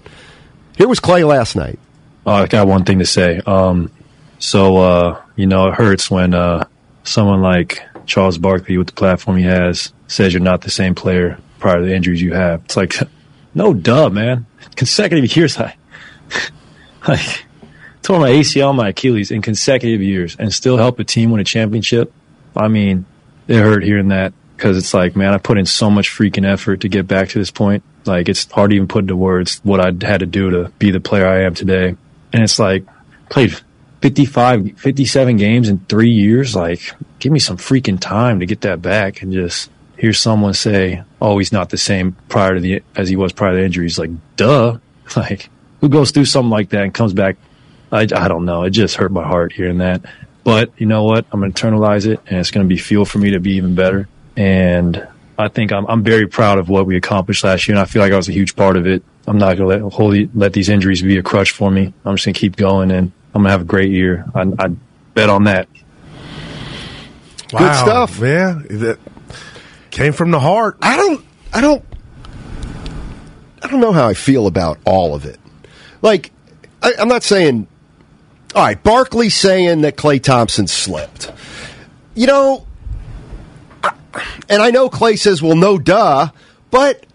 Here 0.77 0.87
was 0.87 1.01
Klay 1.01 1.27
last 1.27 1.57
night. 1.57 1.77
Oh, 2.25 2.31
I 2.31 2.47
got 2.47 2.65
one 2.65 2.85
thing 2.85 2.99
to 2.99 3.05
say. 3.05 3.41
Um, 3.45 3.91
so, 4.39 4.77
uh, 4.77 5.21
you 5.35 5.47
know, 5.47 5.67
it 5.67 5.73
hurts 5.73 6.09
when 6.09 6.33
uh, 6.33 6.65
someone 7.03 7.41
like 7.41 7.83
Charles 8.05 8.37
Barkley, 8.37 8.77
with 8.77 8.87
the 8.87 8.93
platform 8.93 9.35
he 9.35 9.43
has, 9.43 9.91
says 10.07 10.33
you're 10.33 10.41
not 10.41 10.61
the 10.61 10.71
same 10.71 10.95
player 10.95 11.39
prior 11.59 11.81
to 11.81 11.85
the 11.85 11.93
injuries 11.93 12.21
you 12.21 12.33
have. 12.33 12.63
It's 12.63 12.77
like, 12.77 12.95
no 13.53 13.73
duh, 13.73 14.09
man. 14.09 14.45
Consecutive 14.77 15.35
years, 15.35 15.57
I 15.57 15.75
like 17.07 17.45
tore 18.01 18.19
my 18.19 18.29
ACL, 18.29 18.75
my 18.75 18.89
Achilles 18.89 19.31
in 19.31 19.41
consecutive 19.41 20.01
years, 20.01 20.35
and 20.37 20.53
still 20.53 20.77
help 20.77 20.99
a 20.99 21.03
team 21.03 21.31
win 21.31 21.41
a 21.41 21.43
championship. 21.43 22.11
I 22.55 22.67
mean, 22.67 23.05
it 23.47 23.57
hurt 23.57 23.83
hearing 23.83 24.09
that 24.09 24.33
because 24.55 24.77
it's 24.77 24.93
like, 24.93 25.15
man, 25.15 25.33
I 25.33 25.37
put 25.37 25.57
in 25.57 25.65
so 25.65 25.89
much 25.89 26.09
freaking 26.09 26.45
effort 26.45 26.81
to 26.81 26.89
get 26.89 27.07
back 27.07 27.29
to 27.29 27.39
this 27.39 27.51
point. 27.51 27.83
Like, 28.05 28.29
it's 28.29 28.49
hard 28.51 28.71
to 28.71 28.75
even 28.75 28.87
put 28.87 29.03
into 29.03 29.15
words 29.15 29.59
what 29.63 29.79
I 29.79 29.87
had 30.05 30.21
to 30.21 30.25
do 30.25 30.49
to 30.51 30.71
be 30.79 30.91
the 30.91 30.99
player 30.99 31.27
I 31.27 31.43
am 31.43 31.53
today. 31.53 31.95
And 32.33 32.43
it's 32.43 32.59
like, 32.59 32.85
played 33.29 33.55
55, 34.01 34.79
57 34.79 35.37
games 35.37 35.69
in 35.69 35.79
three 35.79 36.11
years. 36.11 36.55
Like, 36.55 36.93
give 37.19 37.31
me 37.31 37.39
some 37.39 37.57
freaking 37.57 37.99
time 37.99 38.39
to 38.39 38.45
get 38.45 38.61
that 38.61 38.81
back 38.81 39.21
and 39.21 39.31
just 39.31 39.69
hear 39.97 40.13
someone 40.13 40.53
say, 40.53 41.03
"Oh, 41.21 41.37
he's 41.37 41.51
not 41.51 41.69
the 41.69 41.77
same 41.77 42.15
prior 42.27 42.55
to 42.55 42.59
the 42.59 42.83
as 42.95 43.07
he 43.07 43.15
was 43.15 43.31
prior 43.31 43.51
to 43.51 43.57
the 43.57 43.63
injury." 43.63 43.85
He's 43.85 43.99
like, 43.99 44.11
"Duh!" 44.35 44.77
Like, 45.15 45.49
who 45.81 45.89
goes 45.89 46.11
through 46.11 46.25
something 46.25 46.49
like 46.49 46.69
that 46.69 46.83
and 46.83 46.93
comes 46.93 47.13
back? 47.13 47.35
I, 47.91 48.01
I 48.01 48.27
don't 48.27 48.45
know. 48.45 48.63
It 48.63 48.71
just 48.71 48.95
hurt 48.95 49.11
my 49.11 49.23
heart 49.23 49.53
hearing 49.53 49.79
that. 49.79 50.01
But 50.43 50.71
you 50.77 50.85
know 50.85 51.03
what? 51.03 51.25
I'm 51.31 51.39
going 51.39 51.53
to 51.53 51.67
internalize 51.67 52.07
it, 52.07 52.19
and 52.25 52.39
it's 52.39 52.51
going 52.51 52.65
to 52.65 52.69
be 52.69 52.79
fuel 52.79 53.05
for 53.05 53.19
me 53.19 53.31
to 53.31 53.39
be 53.39 53.53
even 53.57 53.75
better. 53.75 54.07
And 54.35 55.07
I 55.37 55.49
think 55.49 55.71
I'm, 55.71 55.85
I'm 55.87 56.03
very 56.03 56.27
proud 56.27 56.57
of 56.57 56.69
what 56.69 56.85
we 56.85 56.95
accomplished 56.97 57.43
last 57.43 57.67
year, 57.67 57.75
and 57.75 57.81
I 57.81 57.85
feel 57.85 58.01
like 58.01 58.11
I 58.11 58.17
was 58.17 58.29
a 58.29 58.31
huge 58.31 58.55
part 58.55 58.77
of 58.77 58.87
it. 58.87 59.03
I'm 59.27 59.37
not 59.37 59.57
going 59.57 59.79
to 59.79 59.85
let 59.85 59.93
hold, 59.93 60.35
let 60.35 60.53
these 60.53 60.69
injuries 60.69 61.01
be 61.01 61.17
a 61.17 61.23
crutch 61.23 61.51
for 61.51 61.69
me. 61.69 61.93
I'm 62.05 62.15
just 62.15 62.25
going 62.25 62.33
to 62.33 62.39
keep 62.39 62.55
going, 62.55 62.89
and 62.89 63.11
I'm 63.35 63.43
going 63.43 63.45
to 63.45 63.51
have 63.51 63.61
a 63.61 63.65
great 63.65 63.91
year. 63.91 64.25
I, 64.33 64.51
I 64.57 64.69
bet 65.13 65.29
on 65.29 65.43
that. 65.43 65.67
Wow. 67.53 67.59
Good 67.59 67.75
stuff. 67.75 68.19
Yeah, 68.19 68.61
that 68.69 68.99
came 69.91 70.13
from 70.13 70.31
the 70.31 70.39
heart. 70.39 70.77
I 70.81 70.95
don't. 70.95 71.25
I 71.53 71.61
don't. 71.61 71.83
I 73.61 73.67
don't 73.67 73.81
know 73.81 73.91
how 73.91 74.07
I 74.07 74.13
feel 74.13 74.47
about 74.47 74.79
all 74.85 75.13
of 75.13 75.25
it. 75.25 75.39
Like, 76.01 76.31
I, 76.81 76.93
I'm 76.97 77.09
not 77.09 77.23
saying. 77.23 77.67
All 78.53 78.63
right, 78.63 78.81
Barkley 78.83 79.29
saying 79.29 79.81
that 79.81 79.95
Klay 79.95 80.21
Thompson 80.21 80.67
slipped. 80.67 81.31
You 82.15 82.27
know, 82.27 82.67
and 84.49 84.61
I 84.61 84.71
know 84.71 84.89
Klay 84.89 85.17
says, 85.17 85.41
"Well, 85.41 85.55
no, 85.55 85.77
duh," 85.77 86.27
but 86.69 87.05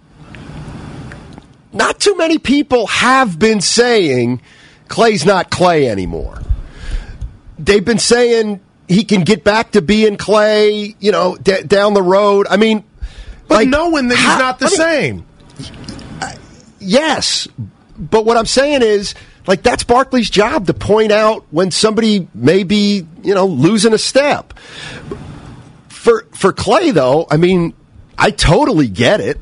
not 1.74 2.00
too 2.00 2.16
many 2.16 2.38
people 2.38 2.86
have 2.86 3.38
been 3.38 3.60
saying 3.60 4.40
Klay's 4.88 5.26
not 5.26 5.50
Klay 5.50 5.86
anymore. 5.88 6.40
They've 7.58 7.84
been 7.84 7.98
saying 7.98 8.60
he 8.88 9.04
can 9.04 9.22
get 9.22 9.44
back 9.44 9.72
to 9.72 9.82
being 9.82 10.16
Klay, 10.16 10.94
you 11.00 11.12
know, 11.12 11.36
d- 11.36 11.62
down 11.66 11.92
the 11.92 12.02
road. 12.02 12.46
I 12.48 12.56
mean, 12.56 12.82
But 13.48 13.54
like, 13.56 13.68
knowing 13.68 14.08
that 14.08 14.16
he's 14.16 14.24
how- 14.24 14.38
not 14.38 14.58
the 14.58 14.66
I 14.66 14.68
mean, 14.70 14.76
same. 14.78 15.24
Yes, 16.78 17.46
but 17.98 18.24
what 18.24 18.36
I'm 18.36 18.46
saying 18.46 18.82
is, 18.82 19.14
like, 19.46 19.62
that's 19.62 19.84
Barkley's 19.84 20.30
job 20.30 20.66
to 20.66 20.74
point 20.74 21.12
out 21.12 21.44
when 21.50 21.70
somebody 21.70 22.28
may 22.34 22.62
be, 22.62 23.06
you 23.22 23.34
know, 23.34 23.46
losing 23.46 23.92
a 23.92 23.98
step. 23.98 24.58
For 25.88 26.26
for 26.32 26.52
Klay, 26.52 26.92
though, 26.92 27.26
I 27.30 27.36
mean, 27.36 27.74
I 28.18 28.30
totally 28.30 28.88
get 28.88 29.20
it. 29.20 29.40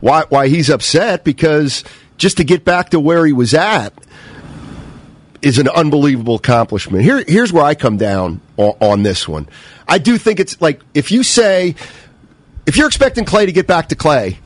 Why 0.00 0.24
why 0.28 0.48
he's 0.48 0.70
upset 0.70 1.24
because 1.24 1.84
just 2.16 2.38
to 2.38 2.44
get 2.44 2.64
back 2.64 2.90
to 2.90 3.00
where 3.00 3.24
he 3.26 3.32
was 3.32 3.54
at 3.54 3.92
is 5.42 5.58
an 5.58 5.68
unbelievable 5.68 6.36
accomplishment. 6.36 7.02
Here 7.02 7.24
here's 7.26 7.52
where 7.52 7.64
I 7.64 7.74
come 7.74 7.96
down 7.96 8.40
on, 8.56 8.76
on 8.80 9.02
this 9.02 9.28
one. 9.28 9.48
I 9.88 9.98
do 9.98 10.18
think 10.18 10.40
it's 10.40 10.60
like 10.60 10.80
if 10.94 11.10
you 11.10 11.22
say 11.22 11.74
if 12.66 12.76
you're 12.76 12.88
expecting 12.88 13.24
Klay 13.24 13.46
to 13.46 13.52
get 13.52 13.66
back 13.66 13.88
to 13.88 13.96
Klay, 13.96 14.36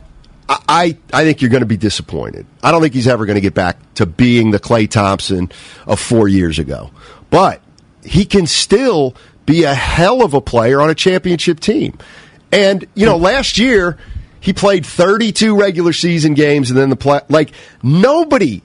I, 0.50 0.97
I 1.12 1.23
think 1.23 1.40
you're 1.40 1.50
going 1.50 1.62
to 1.62 1.66
be 1.66 1.76
disappointed. 1.76 2.45
I 2.61 2.73
don't 2.73 2.83
think 2.83 2.92
he's 2.92 3.07
ever 3.07 3.25
going 3.25 3.37
to 3.37 3.40
get 3.40 3.54
back 3.54 3.76
to 3.95 4.07
being 4.07 4.50
the 4.50 4.59
Klay 4.59 4.90
Thompson 4.90 5.50
of 5.87 6.00
four 6.00 6.26
years 6.26 6.59
ago. 6.59 6.90
But 7.30 7.62
he 8.02 8.25
can 8.25 8.49
still 8.49 9.14
be 9.47 9.62
a 9.62 9.75
hell 9.75 10.25
of 10.25 10.35
a 10.35 10.40
player 10.40 10.80
on 10.80 10.90
a 10.90 10.95
championship 10.95 11.61
team. 11.61 11.97
And 12.50 12.85
you 12.95 13.07
know, 13.07 13.16
last 13.16 13.59
year 13.59 13.97
he 14.40 14.52
played 14.52 14.85
32 14.85 15.57
regular 15.57 15.92
season 15.92 16.35
games, 16.35 16.71
and 16.71 16.78
then 16.78 16.90
the 16.90 16.97
play 16.97 17.21
like 17.28 17.52
nobody. 17.83 18.62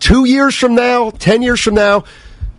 Two 0.00 0.24
years 0.24 0.54
from 0.54 0.76
now, 0.76 1.10
ten 1.10 1.42
years 1.42 1.60
from 1.60 1.74
now, 1.74 2.04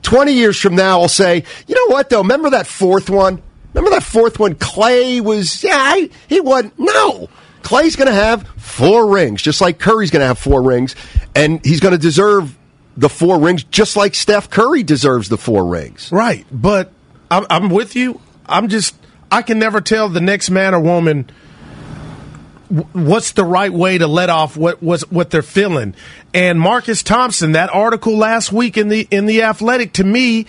twenty 0.02 0.34
years 0.34 0.60
from 0.60 0.76
now, 0.76 1.02
I'll 1.02 1.08
say, 1.08 1.46
you 1.68 1.76
know 1.76 1.94
what 1.94 2.10
though? 2.10 2.22
Remember 2.22 2.50
that 2.50 2.68
fourth 2.68 3.10
one? 3.10 3.42
Remember 3.74 3.92
that 3.92 4.04
fourth 4.04 4.40
one? 4.40 4.56
Klay 4.56 5.22
was 5.22 5.64
yeah, 5.64 6.06
he 6.28 6.42
wasn't. 6.42 6.78
No, 6.78 7.30
Klay's 7.62 7.96
going 7.96 8.08
to 8.08 8.14
have 8.14 8.48
four 8.58 9.12
rings, 9.12 9.42
just 9.42 9.62
like 9.62 9.80
Curry's 9.80 10.12
going 10.12 10.22
to 10.22 10.28
have 10.28 10.40
four 10.40 10.62
rings, 10.62 10.96
and 11.36 11.64
he's 11.66 11.80
going 11.80 11.94
to 11.94 11.98
deserve 11.98 12.58
the 12.98 13.10
four 13.10 13.40
rings, 13.40 13.64
just 13.64 13.96
like 13.96 14.16
Steph 14.16 14.50
Curry 14.50 14.84
deserves 14.84 15.30
the 15.30 15.38
four 15.38 15.66
rings. 15.66 16.12
Right, 16.12 16.46
but 16.52 16.92
I'm, 17.32 17.46
I'm 17.50 17.70
with 17.70 17.96
you. 17.96 18.20
I'm 18.46 18.68
just 18.68 18.96
I 19.32 19.42
can 19.42 19.60
never 19.60 19.82
tell 19.82 20.10
the 20.10 20.22
next 20.22 20.50
man 20.50 20.74
or 20.74 20.80
woman 20.80 21.30
what's 22.94 23.32
the 23.32 23.44
right 23.44 23.72
way 23.74 23.98
to 23.98 24.08
let 24.08 24.30
off 24.30 24.56
what 24.56 24.82
what 24.82 25.30
they're 25.30 25.42
feeling. 25.42 25.96
And 26.34 26.60
Marcus 26.60 27.04
Thompson, 27.04 27.54
that 27.54 27.70
article 27.74 28.16
last 28.16 28.52
week 28.52 28.78
in 28.78 28.90
the 28.90 29.08
in 29.12 29.26
the 29.26 29.44
Athletic, 29.44 29.94
to 29.94 30.04
me. 30.04 30.46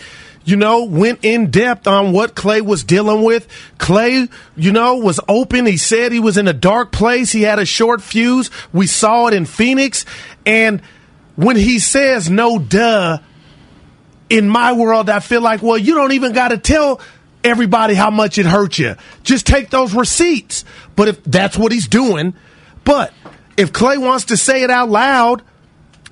You 0.51 0.57
know, 0.57 0.85
went 0.85 1.21
in 1.25 1.51
depth 1.51 1.87
on 1.87 2.13
what 2.13 2.35
Klay 2.35 2.61
was 2.61 2.83
dealing 2.83 3.23
with. 3.23 3.47
Klay, 3.79 4.31
you 4.57 4.73
know, 4.73 4.97
was 4.97 5.21
open. 5.29 5.65
He 5.65 5.77
said 5.77 6.11
he 6.11 6.19
was 6.19 6.37
in 6.37 6.49
a 6.49 6.53
dark 6.53 6.91
place. 6.91 7.31
He 7.31 7.43
had 7.43 7.61
a 7.61 7.65
short 7.65 8.03
fuse. 8.03 8.51
We 8.73 8.89
saw 8.89 9.29
it 9.29 9.35
in 9.35 9.47
Phoenix. 9.47 10.05
And 10.45 10.83
when 11.37 11.57
he 11.57 11.79
says 11.79 12.29
no 12.29 12.59
duh, 12.59 13.19
in 14.29 14.49
my 14.49 14.73
world, 14.73 15.11
I 15.11 15.21
feel 15.21 15.41
like, 15.41 15.63
well, 15.63 15.77
you 15.79 15.95
don't 15.95 16.13
even 16.13 16.33
got 16.33 16.49
to 16.49 16.59
tell 16.59 17.01
everybody 17.43 17.95
how 17.95 18.11
much 18.11 18.39
it 18.39 18.47
hurt 18.47 18.79
you. 18.79 18.97
Just 19.23 19.47
take 19.47 19.71
those 19.71 19.95
receipts. 19.95 20.65
But 20.97 21.09
if 21.09 21.25
that's 21.25 21.59
what 21.59 21.73
he's 21.73 21.89
doing, 21.89 22.35
but 22.85 23.13
if 23.57 23.73
Klay 23.73 23.99
wants 23.99 24.27
to 24.27 24.37
say 24.37 24.63
it 24.63 24.71
out 24.71 24.89
loud 24.89 25.43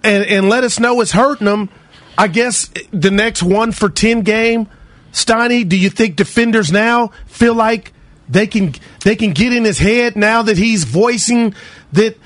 and, 0.02 0.24
and 0.24 0.48
let 0.48 0.64
us 0.64 0.78
know 0.78 1.00
it's 1.00 1.12
hurting 1.12 1.46
him, 1.46 1.70
I 2.18 2.26
guess 2.28 2.70
the 2.90 3.10
next 3.10 3.42
one 3.42 3.72
for 3.72 3.88
10 3.88 4.22
game, 4.22 4.68
Steiny, 5.12 5.66
do 5.66 5.76
you 5.78 5.88
think 5.88 6.16
defenders 6.16 6.70
now 6.72 7.12
feel 7.26 7.54
like 7.54 7.92
they 8.28 8.46
can 8.46 8.74
they 9.04 9.16
can 9.16 9.32
get 9.32 9.54
in 9.54 9.64
his 9.64 9.78
head 9.78 10.16
now 10.16 10.42
that 10.42 10.58
he's 10.58 10.84
voicing 10.84 11.54
that 11.92 12.16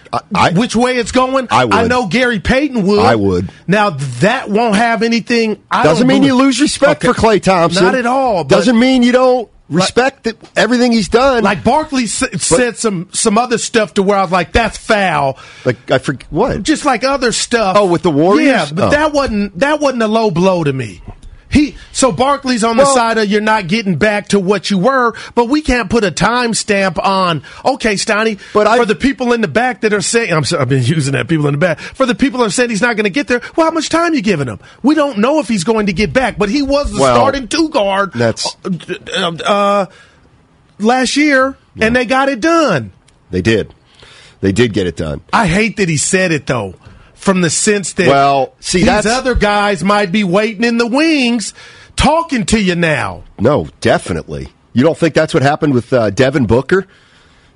which 0.54 0.74
way 0.74 0.96
it's 0.96 1.12
going? 1.12 1.46
I 1.50 1.64
would. 1.64 1.88
know 1.88 2.06
Gary 2.08 2.40
Payton 2.40 2.84
would. 2.86 2.98
I 2.98 3.14
would. 3.14 3.50
Now 3.68 3.90
that 3.90 4.50
won't 4.50 4.74
have 4.74 5.02
anything. 5.04 5.62
I 5.70 5.84
Doesn't 5.84 6.08
don't 6.08 6.14
mean 6.14 6.22
you 6.24 6.34
lose 6.34 6.60
respect 6.60 7.04
Okay. 7.04 7.12
for 7.12 7.18
Klay 7.20 7.40
Thompson. 7.40 7.84
Not 7.84 7.94
at 7.94 8.06
all. 8.06 8.42
Doesn't 8.44 8.78
mean 8.78 9.02
you 9.04 9.12
don't 9.12 9.48
respect 9.72 10.24
that 10.24 10.36
everything 10.56 10.92
he's 10.92 11.08
done. 11.08 11.42
like 11.42 11.64
Barkley 11.64 12.04
s- 12.04 12.24
said 12.42 12.76
some 12.78 13.08
some 13.12 13.38
other 13.38 13.58
stuff 13.58 13.94
to 13.94 14.02
where 14.02 14.18
I 14.18 14.22
was 14.22 14.30
like, 14.32 14.52
"That's 14.52 14.76
foul." 14.78 15.38
Like 15.64 15.90
I 15.90 15.98
forget 15.98 16.26
what. 16.30 16.62
Just 16.62 16.84
like 16.84 17.04
other 17.04 17.32
stuff. 17.32 17.76
Oh, 17.78 17.86
with 17.86 18.02
the 18.02 18.10
Warriors? 18.10 18.46
Yeah, 18.46 18.68
but 18.74 18.84
Oh. 18.88 18.90
that 18.90 19.12
wasn't 19.12 19.58
that 19.58 19.80
wasn't 19.80 20.02
a 20.02 20.08
low 20.08 20.30
blow 20.30 20.62
to 20.64 20.72
me. 20.72 21.02
So 22.02 22.10
Barkley's 22.10 22.64
on 22.64 22.76
the 22.78 22.82
Well- 22.82 22.94
side 22.96 23.16
of 23.18 23.28
you're 23.30 23.40
not 23.40 23.68
getting 23.68 23.94
back 23.94 24.26
to 24.30 24.40
what 24.40 24.72
you 24.72 24.78
were, 24.78 25.14
but 25.36 25.44
we 25.48 25.60
can't 25.60 25.88
put 25.88 26.02
a 26.02 26.10
timestamp 26.10 26.98
on. 27.00 27.44
Okay, 27.64 27.94
Steiny, 27.94 28.40
But 28.52 28.66
I- 28.66 28.76
for 28.76 28.84
the 28.84 28.96
people 28.96 29.32
in 29.32 29.40
the 29.40 29.46
back 29.46 29.82
that 29.82 29.92
are 29.92 30.00
saying, 30.02 30.32
I'm 30.32 30.42
sorry, 30.42 30.62
I've 30.62 30.68
been 30.68 30.82
using 30.82 31.12
that 31.12 31.28
people 31.28 31.46
in 31.46 31.52
the 31.52 31.58
back. 31.58 31.78
For 31.78 32.04
the 32.04 32.16
people 32.16 32.38
that 32.38 32.46
have 32.46 32.54
said 32.54 32.70
he's 32.70 32.82
not 32.82 32.96
going 32.96 33.04
to 33.04 33.10
get 33.10 33.28
there, 33.28 33.40
well, 33.54 33.68
how 33.68 33.70
much 33.72 33.88
time 33.88 34.14
you 34.14 34.20
giving 34.20 34.48
him? 34.48 34.58
We 34.82 34.96
don't 34.96 35.18
know 35.18 35.38
if 35.38 35.46
he's 35.46 35.62
going 35.62 35.86
to 35.86 35.92
get 35.92 36.12
back, 36.12 36.38
but 36.38 36.48
he 36.48 36.60
was 36.60 36.90
the 36.90 37.00
Well, 37.00 37.14
starting 37.14 37.46
two 37.46 37.68
guard. 37.68 38.14
that's- 38.14 38.56
uh, 39.16 39.30
uh, 39.46 39.86
last 40.80 41.16
year, 41.16 41.56
and 41.80 41.94
they 41.94 42.04
got 42.04 42.28
it 42.28 42.40
done. 42.40 42.90
They 43.30 43.42
did. 43.42 43.72
They 44.40 44.50
did 44.50 44.72
get 44.72 44.88
it 44.88 44.96
done. 44.96 45.20
I 45.32 45.46
hate 45.46 45.76
that 45.76 45.88
he 45.88 45.98
said 45.98 46.32
it 46.32 46.48
though, 46.48 46.74
from 47.14 47.42
the 47.42 47.50
sense 47.50 47.92
that 47.92 48.08
Well, 48.08 48.54
see, 48.58 48.82
these 48.82 49.06
other 49.06 49.36
guys 49.36 49.84
might 49.84 50.10
be 50.10 50.24
waiting 50.24 50.64
in 50.64 50.78
the 50.78 50.86
wings, 50.88 51.54
talking 51.96 52.44
to 52.46 52.60
you 52.60 52.74
now. 52.74 53.24
No, 53.38 53.68
definitely. 53.80 54.48
You 54.72 54.82
don't 54.82 54.96
think 54.96 55.14
that's 55.14 55.34
what 55.34 55.42
happened 55.42 55.74
with 55.74 55.92
uh, 55.92 56.10
Devin 56.10 56.46
Booker? 56.46 56.86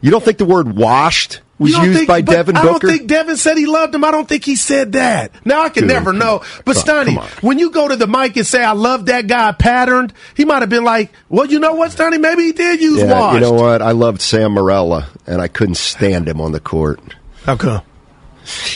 You 0.01 0.11
don't 0.11 0.22
think 0.22 0.38
the 0.38 0.44
word 0.44 0.77
"washed" 0.77 1.40
was 1.59 1.72
used 1.72 1.96
think- 1.96 2.09
by 2.09 2.20
Devin 2.20 2.55
I 2.55 2.62
don't 2.64 2.83
think 2.83 3.07
Devin 3.07 3.38
said 3.38 3.57
he 3.57 3.64
loved 3.64 3.94
him. 3.94 4.05
I 4.05 4.11
don't 4.11 4.29
think 4.29 4.44
he 4.44 4.57
said 4.57 4.92
that. 4.92 5.33
Now 5.46 5.62
I 5.62 5.70
can 5.70 5.85
Dude, 5.85 5.92
never 5.92 6.12
know. 6.12 6.42
But 6.66 6.77
Stoney, 6.77 7.14
when 7.40 7.59
you 7.59 7.70
go 7.70 7.88
to 7.88 7.96
the 7.96 8.07
mic 8.07 8.37
and 8.37 8.46
say 8.46 8.62
I 8.62 8.72
love 8.72 9.07
that 9.07 9.27
guy 9.27 9.53
patterned, 9.53 10.12
he 10.37 10.44
might 10.44 10.61
have 10.61 10.68
been 10.68 10.85
like, 10.85 11.12
"Well, 11.31 11.46
you 11.46 11.59
know 11.59 11.75
what, 11.75 11.92
Stoney? 11.92 12.18
Maybe 12.18 12.44
he 12.44 12.53
did 12.53 12.81
use 12.83 12.99
yeah, 13.01 13.11
washed." 13.11 13.35
you 13.37 13.40
know 13.40 13.53
what? 13.53 13.81
I 13.81 13.92
loved 13.92 14.20
Sam 14.20 14.53
Morella, 14.53 15.09
and 15.27 15.40
I 15.40 15.49
couldn't 15.49 15.77
stand 15.77 16.29
him 16.29 16.40
on 16.42 16.53
the 16.53 16.61
court. 16.61 17.01
How 17.44 17.57
come? 17.57 17.81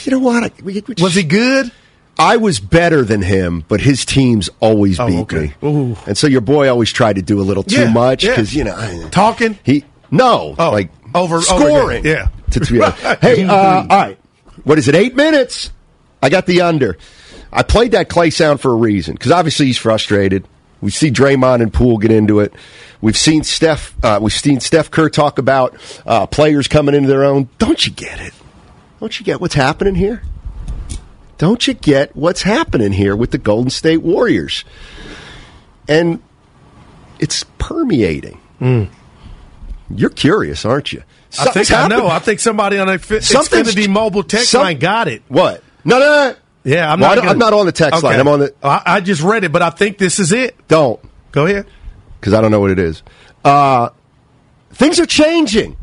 You 0.05 0.13
know 0.13 0.19
what? 0.21 0.45
I, 0.45 0.51
we- 0.63 0.83
Was 1.01 1.15
he 1.15 1.23
good? 1.23 1.71
I 2.21 2.37
was 2.37 2.61
better 2.61 3.03
than 3.03 3.23
him, 3.23 3.65
but 3.69 3.81
his 3.81 4.05
teams 4.05 4.51
always 4.61 5.01
Oh, 5.01 5.07
beat 5.07 5.19
okay. 5.21 5.55
me. 5.63 5.69
Ooh. 5.69 5.97
And 6.07 6.17
so 6.19 6.27
your 6.27 6.41
boy 6.43 6.69
always 6.69 6.93
tried 6.93 7.17
to 7.17 7.23
do 7.23 7.41
a 7.41 7.43
little 7.43 7.63
too 7.63 7.81
Yeah, 7.81 7.91
much 7.93 8.25
yeah. 8.25 8.31
because 8.33 8.55
you 8.55 8.65
know 8.65 9.09
Talking. 9.11 9.59
he 9.65 9.85
no 10.11 10.55
Oh, 10.59 10.71
like 10.71 10.91
over- 11.15 11.41
scoring. 11.41 11.99
over- 11.99 12.09
yeah. 12.09 12.29
To 12.53 12.61
three. 12.61 12.81
hey, 13.21 13.45
uh, 13.45 13.55
all 13.55 13.87
right. 13.89 14.19
What 14.65 14.79
is 14.79 14.89
it? 14.89 14.95
Eight 14.95 15.15
minutes. 15.17 15.71
I 16.23 16.29
got 16.29 16.47
the 16.47 16.61
under. 16.63 16.99
I 17.53 17.63
played 17.63 17.93
that 17.93 18.09
Klay 18.09 18.33
sound 18.33 18.61
for 18.61 18.71
a 18.73 18.77
reason 18.77 19.15
because 19.15 19.33
obviously 19.33 19.67
he's 19.67 19.79
frustrated. 19.79 20.47
We 20.81 20.91
see 20.91 21.11
Draymond 21.11 21.63
and 21.63 21.73
Poole 21.73 21.99
get 21.99 22.11
into 22.11 22.41
it. 22.41 22.53
We've 23.01 23.17
seen 23.17 23.45
Steph. 23.45 23.95
Uh, 24.03 24.19
we've 24.21 24.33
seen 24.33 24.61
Steve 24.61 24.91
Kerr 24.91 25.09
talk 25.09 25.39
about 25.39 25.77
uh, 26.07 26.27
players 26.27 26.69
coming 26.69 26.95
into 26.95 27.09
their 27.09 27.25
own. 27.25 27.49
Don't 27.59 27.85
you 27.87 27.93
get 27.93 28.21
it? 28.21 28.33
Don't 28.99 29.19
you 29.19 29.25
get 29.25 29.41
what's 29.41 29.55
happening 29.55 29.95
here? 29.95 30.23
Don't 31.41 31.67
you 31.67 31.73
get 31.73 32.15
what's 32.15 32.43
happening 32.43 32.93
here 32.93 33.17
with 33.17 33.31
the 33.31 33.39
Golden 33.39 33.71
State 33.71 34.03
Warriors? 34.03 34.63
and 35.89 36.23
it's 37.19 37.45
permeating. 37.59 38.39
You're 39.89 40.11
curious, 40.11 40.67
aren't 40.67 40.93
you? 40.93 41.03
I 41.39 41.45
think 41.51 41.67
Something's 41.67 41.71
I 41.73 41.89
know. 41.89 42.07
I 42.09 42.19
think 42.19 42.41
somebody 42.41 42.79
on 42.79 42.91
a 42.91 42.99
fi- 42.99 43.21
Something's- 43.21 43.75
Xfinity 43.75 43.89
mobile 43.89 44.23
text 44.23 44.51
some- 44.51 44.63
line 44.65 44.79
got 44.79 45.09
it. 45.09 45.23
What? 45.29 45.63
No, 45.83 45.99
no, 45.99 46.05
no. 46.05 46.35
Yeah, 46.63 46.93
I'm 46.93 47.01
Well, 47.01 47.09
not. 47.09 47.17
Gonna- 47.23 47.31
I'm 47.31 47.39
not 47.39 47.53
on 47.55 47.65
the 47.65 47.73
text 47.73 48.03
line. 48.03 48.21
I'm 48.21 48.29
on 48.29 48.41
the- 48.41 48.55
I, 48.63 48.83
I 48.85 49.01
just 49.01 49.23
read 49.23 49.43
it, 49.45 49.51
but 49.51 49.63
I 49.63 49.71
think 49.71 49.97
this 49.97 50.21
is 50.21 50.31
it. 50.31 50.55
Don't. 50.69 51.01
Go 51.33 51.47
ahead. 51.47 51.65
because 52.21 52.35
I 52.35 52.43
don't 52.43 52.51
know 52.51 52.61
what 52.61 52.71
it 52.71 52.79
is. 52.79 53.03
Uh, 53.47 53.89
things 54.75 55.01
are 55.01 55.07
changing. 55.07 55.75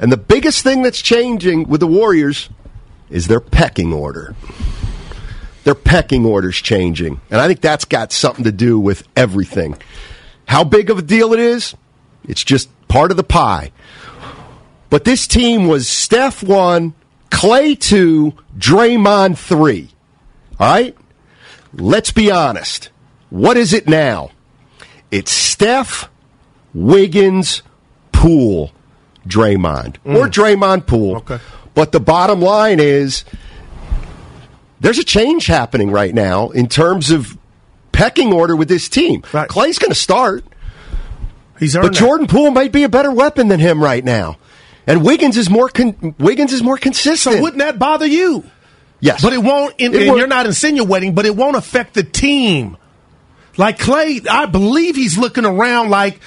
And 0.00 0.10
the 0.10 0.16
biggest 0.16 0.62
thing 0.64 0.82
that's 0.82 1.00
changing 1.00 1.68
with 1.68 1.78
the 1.80 1.86
Warriors 1.86 2.48
is 3.10 3.28
their 3.28 3.40
pecking 3.40 3.92
order. 3.92 4.34
Their 5.64 5.74
pecking 5.74 6.24
order's 6.24 6.56
changing. 6.56 7.20
And 7.30 7.40
I 7.40 7.46
think 7.46 7.60
that's 7.60 7.84
got 7.84 8.12
something 8.12 8.44
to 8.44 8.52
do 8.52 8.78
with 8.78 9.06
everything. 9.16 9.76
How 10.46 10.64
big 10.64 10.90
of 10.90 10.98
a 10.98 11.02
deal 11.02 11.32
it 11.32 11.40
is, 11.40 11.74
it's 12.28 12.44
just 12.44 12.68
part 12.88 13.10
of 13.10 13.16
the 13.16 13.24
pie. 13.24 13.72
But 14.90 15.04
this 15.04 15.26
team 15.26 15.66
was 15.66 15.88
Steph 15.88 16.42
1, 16.42 16.94
Klay 17.30 17.78
2, 17.78 18.32
Draymond 18.56 19.36
3. 19.36 19.88
All 20.58 20.66
right? 20.66 20.96
Let's 21.74 22.12
be 22.12 22.30
honest. 22.30 22.90
What 23.30 23.56
is 23.56 23.72
it 23.72 23.88
now? 23.88 24.30
It's 25.10 25.32
Steph, 25.32 26.08
Wiggins, 26.72 27.62
Poole, 28.12 28.72
Draymond, 29.26 29.96
or 30.04 30.26
mm. 30.26 30.32
Draymond 30.32 30.86
Poole. 30.86 31.16
Okay. 31.16 31.38
But 31.76 31.92
the 31.92 32.00
bottom 32.00 32.40
line 32.40 32.80
is 32.80 33.24
there's 34.80 34.98
a 34.98 35.04
change 35.04 35.46
happening 35.46 35.90
right 35.92 36.12
now 36.12 36.48
in 36.48 36.68
terms 36.68 37.10
of 37.12 37.38
pecking 37.92 38.32
order 38.32 38.56
with 38.56 38.68
this 38.68 38.88
team. 38.88 39.22
Klay's 39.22 39.78
going 39.78 39.90
to 39.92 39.94
start, 39.94 40.44
He's 41.60 41.74
but 41.74 41.84
earned 41.84 41.94
that. 41.94 41.98
Jordan 41.98 42.26
Poole 42.26 42.50
might 42.50 42.72
be 42.72 42.82
a 42.82 42.88
better 42.88 43.12
weapon 43.12 43.48
than 43.48 43.60
him 43.60 43.82
right 43.82 44.04
now. 44.04 44.38
And 44.86 45.04
Wiggins 45.04 45.36
is 45.36 45.50
more 45.50 45.68
con- 45.68 46.14
Wiggins 46.18 46.52
is 46.52 46.62
more 46.62 46.78
consistent. 46.78 47.36
So 47.36 47.42
wouldn't 47.42 47.58
that 47.60 47.78
bother 47.78 48.06
you? 48.06 48.44
yes, 49.00 49.20
But 49.22 49.34
it 49.34 49.42
won't, 49.42 49.74
and, 49.78 49.94
It 49.94 50.06
won't- 50.08 50.18
you're 50.18 50.26
not 50.28 50.46
insinuating, 50.46 51.14
but 51.14 51.26
it 51.26 51.36
won't 51.36 51.56
affect 51.56 51.92
the 51.94 52.02
team. 52.02 52.76
Like 53.58 53.78
Klay, 53.78 54.26
I 54.28 54.46
believe 54.46 54.96
he's 54.96 55.16
looking 55.18 55.44
around 55.44 55.90
like, 55.90 56.20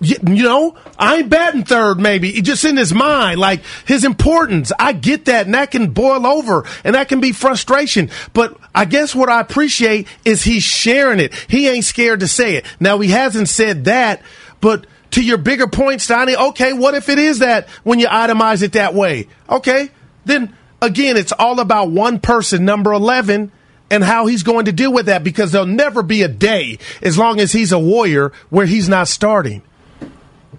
you 0.00 0.42
know, 0.42 0.76
I 0.98 1.16
ain't 1.16 1.30
batting 1.30 1.64
third, 1.64 1.98
maybe. 1.98 2.30
It 2.30 2.44
just 2.44 2.64
in 2.64 2.76
his 2.76 2.92
mind, 2.92 3.40
like 3.40 3.62
his 3.86 4.04
importance. 4.04 4.72
I 4.78 4.92
get 4.92 5.24
that, 5.24 5.46
and 5.46 5.54
that 5.54 5.70
can 5.70 5.90
boil 5.90 6.26
over, 6.26 6.66
and 6.84 6.94
that 6.94 7.08
can 7.08 7.20
be 7.20 7.32
frustration. 7.32 8.10
But 8.34 8.58
I 8.74 8.84
guess 8.84 9.14
what 9.14 9.30
I 9.30 9.40
appreciate 9.40 10.06
is 10.24 10.42
he's 10.42 10.64
sharing 10.64 11.18
it. 11.18 11.34
He 11.48 11.68
ain't 11.68 11.84
scared 11.84 12.20
to 12.20 12.28
say 12.28 12.56
it. 12.56 12.66
Now, 12.78 12.98
he 12.98 13.10
hasn't 13.10 13.48
said 13.48 13.84
that, 13.86 14.22
but 14.60 14.86
to 15.12 15.22
your 15.22 15.38
bigger 15.38 15.66
point, 15.66 16.00
Steiny, 16.00 16.36
okay, 16.50 16.72
what 16.72 16.94
if 16.94 17.08
it 17.08 17.18
is 17.18 17.38
that 17.38 17.68
when 17.82 17.98
you 17.98 18.06
itemize 18.06 18.62
it 18.62 18.72
that 18.72 18.94
way? 18.94 19.28
Okay, 19.48 19.90
then 20.26 20.54
again, 20.82 21.16
it's 21.16 21.32
all 21.32 21.58
about 21.58 21.90
one 21.90 22.20
person, 22.20 22.64
number 22.64 22.92
11, 22.92 23.50
and 23.90 24.04
how 24.04 24.26
he's 24.26 24.42
going 24.42 24.66
to 24.66 24.72
deal 24.72 24.92
with 24.92 25.06
that 25.06 25.24
because 25.24 25.52
there'll 25.52 25.66
never 25.66 26.02
be 26.02 26.22
a 26.22 26.28
day, 26.28 26.78
as 27.02 27.16
long 27.16 27.40
as 27.40 27.52
he's 27.52 27.72
a 27.72 27.78
warrior, 27.78 28.32
where 28.50 28.66
he's 28.66 28.88
not 28.88 29.08
starting. 29.08 29.62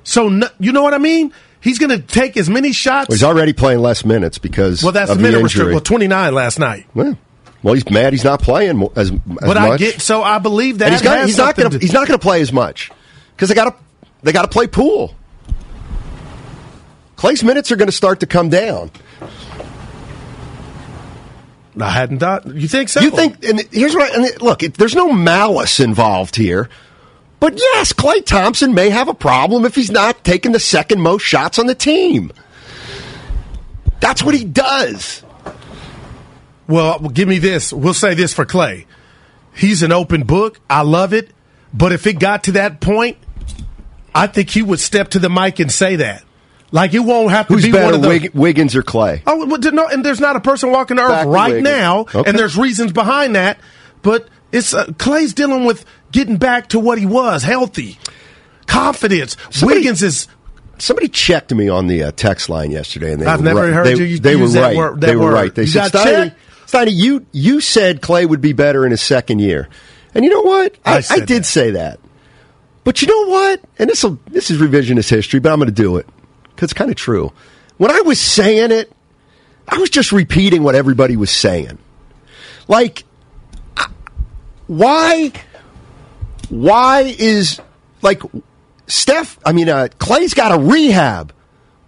So, 0.04 0.30
no, 0.30 0.48
you 0.60 0.72
know 0.72 0.84
what 0.84 0.94
I 0.94 0.98
mean? 0.98 1.34
He's 1.60 1.78
going 1.78 1.92
to 1.92 2.00
take 2.00 2.38
as 2.38 2.50
many 2.50 2.72
shots. 2.72 3.10
Well, 3.10 3.16
he's 3.16 3.24
already 3.24 3.54
playing 3.54 3.80
less 3.80 4.04
minutes 4.04 4.40
because 4.40 4.82
well, 4.82 4.92
that's 4.92 5.12
of 5.12 5.18
the 5.18 5.24
minute 5.24 5.44
restriction. 5.44 5.74
Well, 5.74 5.82
29 5.82 6.34
last 6.34 6.58
night. 6.58 6.88
Well, 6.96 7.18
well, 7.64 7.76
he's 7.76 7.88
mad 7.90 8.14
he's 8.14 8.24
not 8.24 8.42
playing 8.42 8.90
as, 8.96 9.12
as 9.12 9.20
But 9.26 9.58
I 9.58 9.78
get, 9.78 10.02
so 10.02 10.24
I 10.24 10.40
believe 10.40 10.80
that 10.80 10.86
and 10.86 10.94
he's, 10.94 11.02
got, 11.04 11.26
he's 11.26 11.38
not 11.38 11.56
going 11.56 11.70
to 11.70 11.78
to- 11.78 11.86
he's 11.86 11.94
not 11.94 12.08
going 12.08 12.20
to 12.20 12.24
play 12.24 12.42
as 12.42 12.52
much 12.52 12.90
because 13.36 13.50
they 13.50 13.56
got 13.56 13.66
to 13.66 13.76
they 14.24 14.32
got 14.32 14.44
to 14.44 14.48
play 14.48 14.68
pool. 14.68 15.16
Klay's 17.16 17.44
minutes 17.44 17.72
are 17.72 17.76
going 17.76 17.88
to 17.88 17.92
start 17.92 18.22
to 18.22 18.26
come 18.26 18.50
down. 18.50 18.90
I 21.80 21.90
hadn't 21.90 22.20
thought. 22.20 22.48
You 22.48 22.68
think 22.68 22.90
so? 22.90 23.00
You 23.00 23.12
think? 23.12 23.46
And 23.46 23.62
here's 23.72 23.96
what. 23.96 24.12
I, 24.12 24.16
and 24.16 24.42
look, 24.42 24.64
it, 24.64 24.74
there's 24.74 24.96
no 24.96 25.12
malice 25.14 25.80
involved 25.80 26.36
here. 26.36 26.70
But 27.42 27.58
yes, 27.58 27.92
Klay 27.92 28.24
Thompson 28.26 28.74
may 28.74 28.90
have 28.92 29.10
a 29.10 29.14
problem 29.14 29.66
if 29.66 29.76
he's 29.76 29.92
not 29.92 30.24
taking 30.24 30.54
the 30.54 30.60
second 30.60 31.02
most 31.02 31.24
shots 31.24 31.60
on 31.60 31.66
the 31.66 31.76
team. 31.76 32.32
That's 34.00 34.24
what 34.24 34.34
he 34.36 34.46
does. 34.46 35.24
Well, 36.68 37.00
give 37.00 37.28
me 37.28 37.40
this. 37.40 37.74
We'll 37.74 37.94
say 37.96 38.14
this 38.14 38.34
for 38.34 38.46
Klay. 38.46 38.86
He's 39.54 39.84
an 39.84 39.92
open 39.92 40.24
book. 40.24 40.60
I 40.70 40.84
love 40.84 41.14
it. 41.14 41.32
But 41.74 41.92
if 41.92 42.06
it 42.08 42.20
got 42.20 42.46
to 42.46 42.54
that 42.54 42.80
point, 42.80 43.18
I 44.14 44.28
think 44.28 44.50
he 44.50 44.62
would 44.62 44.80
step 44.80 45.10
to 45.10 45.20
the 45.20 45.30
mic 45.30 45.60
and 45.60 45.72
say 45.72 45.98
that. 45.98 46.24
Like 46.72 46.94
it 46.94 47.00
won't 47.00 47.32
have 47.32 47.48
to 47.48 47.56
Who's 47.56 47.66
be 47.66 47.74
one 47.74 47.94
of 47.94 48.02
the 48.02 48.08
Wig- 48.08 48.32
Wiggins 48.34 48.76
or 48.76 48.84
Klay? 48.84 49.22
Oh, 49.28 49.46
well, 49.46 49.60
no, 49.74 49.88
and 49.88 50.06
there's 50.06 50.22
not 50.22 50.36
a 50.36 50.40
person 50.40 50.72
walking 50.72 50.98
the 50.98 51.04
earth 51.04 51.10
Back 51.10 51.28
right 51.28 51.62
now, 51.62 52.02
Okay. 52.02 52.24
and 52.26 52.38
there's 52.40 52.56
reasons 52.56 52.94
behind 52.94 53.36
that. 53.36 53.58
But 54.04 54.30
it's 54.54 54.74
uh, 54.74 54.86
Klay's 54.86 55.34
dealing 55.34 55.66
with 55.66 55.86
getting 56.12 56.38
back 56.38 56.70
to 56.70 56.80
what 56.80 56.98
he 56.98 57.06
was, 57.06 57.44
healthy, 57.44 57.98
confidence. 58.68 59.38
Somebody- 59.50 59.80
Wiggins 59.82 60.04
is. 60.04 60.28
Somebody 60.78 61.10
checked 61.10 61.54
me 61.54 61.70
on 61.70 61.86
the 61.86 62.02
uh, 62.02 62.12
text 62.12 62.50
line 62.50 62.72
yesterday, 62.72 63.14
and 63.14 63.22
they 63.22 63.28
I've 63.28 63.40
were 63.42 63.46
never 63.46 63.62
right. 63.62 63.72
heard 63.74 63.86
they, 63.86 64.04
you 64.04 64.18
they 64.18 64.36
were 64.36 64.48
right. 64.48 64.76
word- 64.76 65.00
they 65.00 65.08
that 65.14 65.18
were 65.20 65.32
right. 65.32 65.54
They 65.54 65.62
You 65.64 65.68
said, 65.68 65.92
Steiny. 65.92 66.34
Steiny, 66.66 66.92
you 66.96 67.24
you 67.32 67.62
said 67.62 68.02
Klay 68.02 68.28
would 68.28 68.42
be 68.42 68.54
better 68.54 68.84
in 68.84 68.90
his 68.90 69.02
second 69.02 69.40
year, 69.40 69.70
and 70.16 70.24
you 70.26 70.32
know 70.32 70.42
what? 70.42 70.76
I 70.84 70.96
I, 70.98 71.04
I, 71.12 71.20
did 71.20 71.42
that. 71.42 71.46
say 71.46 71.72
that. 71.72 72.00
But 72.84 73.00
you 73.04 73.08
know 73.10 73.30
what? 73.32 73.62
And 73.78 73.92
this 73.92 74.04
this 74.30 74.50
is 74.50 74.60
revisionist 74.60 75.08
history, 75.12 75.40
but 75.40 75.52
I'm 75.52 75.60
going 75.60 75.68
to 75.68 75.72
do 75.72 75.98
it 75.98 76.08
because 76.46 76.72
it's 76.72 76.74
kind 76.74 76.90
of 76.90 76.96
true. 76.98 77.32
When 77.78 77.92
I 77.92 78.02
was 78.02 78.20
saying 78.20 78.72
it, 78.72 78.92
I 79.68 79.78
was 79.78 79.92
just 79.92 80.12
repeating 80.12 80.64
what 80.64 80.74
everybody 80.74 81.16
was 81.16 81.30
saying. 81.30 81.78
Like, 82.68 83.04
why? 84.66 85.32
Why 86.52 87.16
is 87.18 87.60
like 88.02 88.22
Steph? 88.88 89.40
I 89.46 89.54
mean, 89.54 89.70
uh, 89.70 89.88
Klay's 89.98 90.34
got 90.34 90.52
a 90.52 90.62
rehab, 90.62 91.34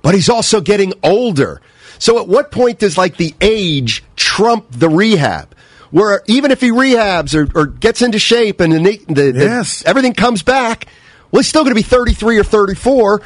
but 0.01 0.15
he's 0.15 0.29
also 0.29 0.61
getting 0.61 0.93
older. 1.03 1.61
So, 1.99 2.19
at 2.19 2.27
what 2.27 2.49
point 2.51 2.79
does 2.79 2.97
like 2.97 3.17
the 3.17 3.33
age 3.41 4.03
trump 4.15 4.67
the 4.71 4.89
rehab? 4.89 5.53
Where 5.91 6.23
even 6.27 6.49
if 6.51 6.59
he 6.61 6.71
rehabs 6.71 7.35
or, 7.35 7.47
or 7.59 7.67
gets 7.67 8.01
into 8.01 8.17
shape 8.19 8.59
and 8.61 8.73
the, 8.73 8.97
the, 9.07 9.31
the- 9.31 9.39
Yes. 9.39 9.83
everything 9.85 10.13
comes 10.13 10.41
back, 10.41 10.87
well, 11.31 11.41
he's 11.41 11.47
still 11.47 11.63
going 11.63 11.71
to 11.71 11.75
be 11.75 11.83
33 11.83 12.39
or 12.39 12.43
34. 12.43 13.21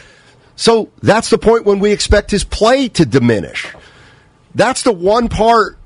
So 0.57 0.89
that's 1.01 1.29
the 1.29 1.37
point 1.37 1.65
when 1.65 1.79
we 1.79 1.91
expect 1.91 2.29
his 2.31 2.43
play 2.43 2.89
to 2.89 3.05
diminish. 3.05 3.73
That's 4.55 4.81
the 4.83 4.91
one 4.91 5.29
part 5.29 5.77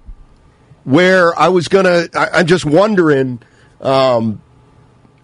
where 0.86 1.38
I 1.38 1.50
was 1.50 1.68
going 1.68 1.86
to, 1.86 2.10
I'm 2.18 2.48
just 2.48 2.66
wondering 2.66 3.42
um, 3.82 4.42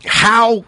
how, 0.05 0.65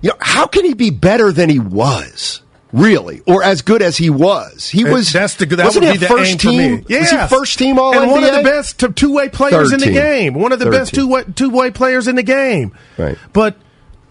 you 0.00 0.10
know, 0.10 0.16
how 0.20 0.46
can 0.46 0.64
he 0.64 0.74
be 0.74 0.90
better 0.90 1.32
than 1.32 1.48
he 1.48 1.58
was? 1.58 2.42
Really, 2.70 3.22
or 3.26 3.42
as 3.42 3.62
good 3.62 3.80
as 3.80 3.96
he 3.96 4.10
was? 4.10 4.68
He 4.68 4.84
was. 4.84 5.10
That's 5.10 5.36
the 5.36 5.46
that 5.46 5.64
wasn't 5.64 5.86
would 5.86 5.92
he 5.94 5.98
be 5.98 5.98
the 6.00 6.06
first 6.06 6.38
team? 6.40 6.84
me. 6.86 6.98
Was 6.98 7.10
he 7.10 7.16
first 7.26 7.58
team 7.58 7.78
All 7.78 7.98
and 7.98 8.10
one 8.10 8.22
of 8.24 8.34
the 8.34 8.42
best 8.42 8.78
two 8.94 9.14
way 9.14 9.30
players 9.30 9.70
Third 9.70 9.74
in 9.74 9.78
the 9.80 9.86
team. 9.86 9.94
game. 9.94 10.34
One 10.34 10.52
of 10.52 10.58
the 10.58 10.66
Third 10.66 10.72
best 10.72 10.94
two 10.94 11.08
way 11.08 11.24
two 11.34 11.48
way 11.48 11.70
players 11.70 12.08
in 12.08 12.16
the 12.16 12.22
game. 12.22 12.76
Right. 12.98 13.16
But 13.32 13.56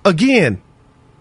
again, 0.04 0.60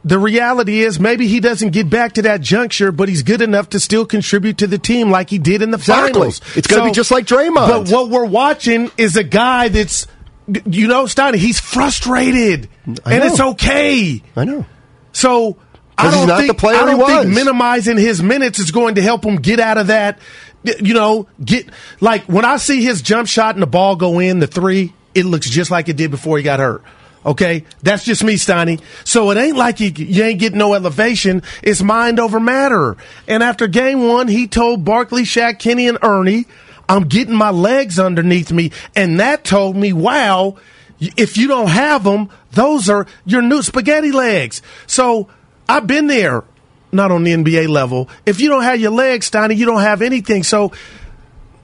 the 0.02 0.18
reality 0.18 0.80
is 0.80 0.98
maybe 0.98 1.26
he 1.28 1.40
doesn't 1.40 1.72
get 1.72 1.90
back 1.90 2.14
to 2.14 2.22
that 2.22 2.40
juncture, 2.40 2.90
but 2.90 3.10
he's 3.10 3.22
good 3.22 3.42
enough 3.42 3.68
to 3.70 3.80
still 3.80 4.06
contribute 4.06 4.56
to 4.58 4.66
the 4.66 4.78
team 4.78 5.10
like 5.10 5.28
he 5.28 5.36
did 5.38 5.60
in 5.60 5.72
the 5.72 5.76
Exactly. 5.76 6.12
finals. 6.14 6.40
It's 6.56 6.66
gonna 6.66 6.84
be 6.84 6.92
just 6.92 7.10
like 7.10 7.26
Draymond. 7.26 7.68
But 7.68 7.90
what 7.90 8.08
we're 8.08 8.24
watching 8.24 8.90
is 8.96 9.14
a 9.16 9.24
guy 9.24 9.68
that's, 9.68 10.06
you 10.48 10.88
know, 10.88 11.04
Steiny, 11.04 11.36
he's 11.36 11.58
frustrated, 11.58 12.68
and 12.84 13.00
it's 13.06 13.40
okay. 13.40 14.22
I 14.36 14.44
know. 14.44 14.64
So 15.12 15.56
I 15.98 16.10
don't 16.10 16.28
think 16.28 16.48
the 16.48 16.54
player 16.54 16.78
I 16.78 16.84
don't 16.84 17.06
think 17.06 17.34
minimizing 17.34 17.96
his 17.96 18.22
minutes 18.22 18.58
is 18.58 18.70
going 18.70 18.96
to 18.96 19.02
help 19.02 19.24
him 19.24 19.36
get 19.36 19.60
out 19.60 19.78
of 19.78 19.88
that. 19.88 20.18
You 20.62 20.94
know, 20.94 21.28
get 21.44 21.68
like 22.00 22.24
when 22.24 22.44
I 22.44 22.56
see 22.56 22.82
his 22.82 23.02
jump 23.02 23.28
shot 23.28 23.54
and 23.54 23.62
the 23.62 23.66
ball 23.66 23.96
go 23.96 24.18
in 24.18 24.40
the 24.40 24.46
three, 24.46 24.92
it 25.14 25.24
looks 25.24 25.48
just 25.48 25.70
like 25.70 25.88
it 25.88 25.96
did 25.96 26.10
before 26.10 26.36
he 26.38 26.42
got 26.42 26.60
hurt. 26.60 26.82
Okay, 27.24 27.64
that's 27.82 28.04
just 28.04 28.22
me, 28.22 28.34
Steiny. 28.34 28.80
So 29.04 29.30
it 29.32 29.36
ain't 29.36 29.56
like 29.56 29.80
you, 29.80 29.90
you 29.90 30.22
ain't 30.22 30.38
getting 30.38 30.58
no 30.58 30.74
elevation. 30.74 31.42
It's 31.60 31.82
mind 31.82 32.20
over 32.20 32.38
matter. 32.38 32.96
And 33.26 33.42
after 33.42 33.66
game 33.66 34.06
one, 34.06 34.28
he 34.28 34.46
told 34.46 34.84
Barkley, 34.84 35.22
Shaq, 35.22 35.58
Kenny, 35.58 35.88
and 35.88 35.98
Ernie, 36.02 36.46
"I'm 36.88 37.04
getting 37.04 37.34
my 37.34 37.50
legs 37.50 37.98
underneath 37.98 38.52
me," 38.52 38.72
and 38.94 39.20
that 39.20 39.44
told 39.44 39.76
me, 39.76 39.92
"Wow." 39.92 40.56
If 40.98 41.36
you 41.36 41.46
don't 41.46 41.68
have 41.68 42.04
them, 42.04 42.30
those 42.52 42.88
are 42.88 43.06
your 43.26 43.42
new 43.42 43.62
spaghetti 43.62 44.12
legs. 44.12 44.62
So 44.86 45.28
I've 45.68 45.86
been 45.86 46.06
there, 46.06 46.42
not 46.90 47.12
on 47.12 47.22
the 47.22 47.32
NBA 47.32 47.68
level. 47.68 48.08
If 48.24 48.40
you 48.40 48.48
don't 48.48 48.62
have 48.62 48.80
your 48.80 48.92
legs, 48.92 49.30
Steiny, 49.30 49.58
you 49.58 49.66
don't 49.66 49.82
have 49.82 50.00
anything. 50.00 50.42
So 50.42 50.72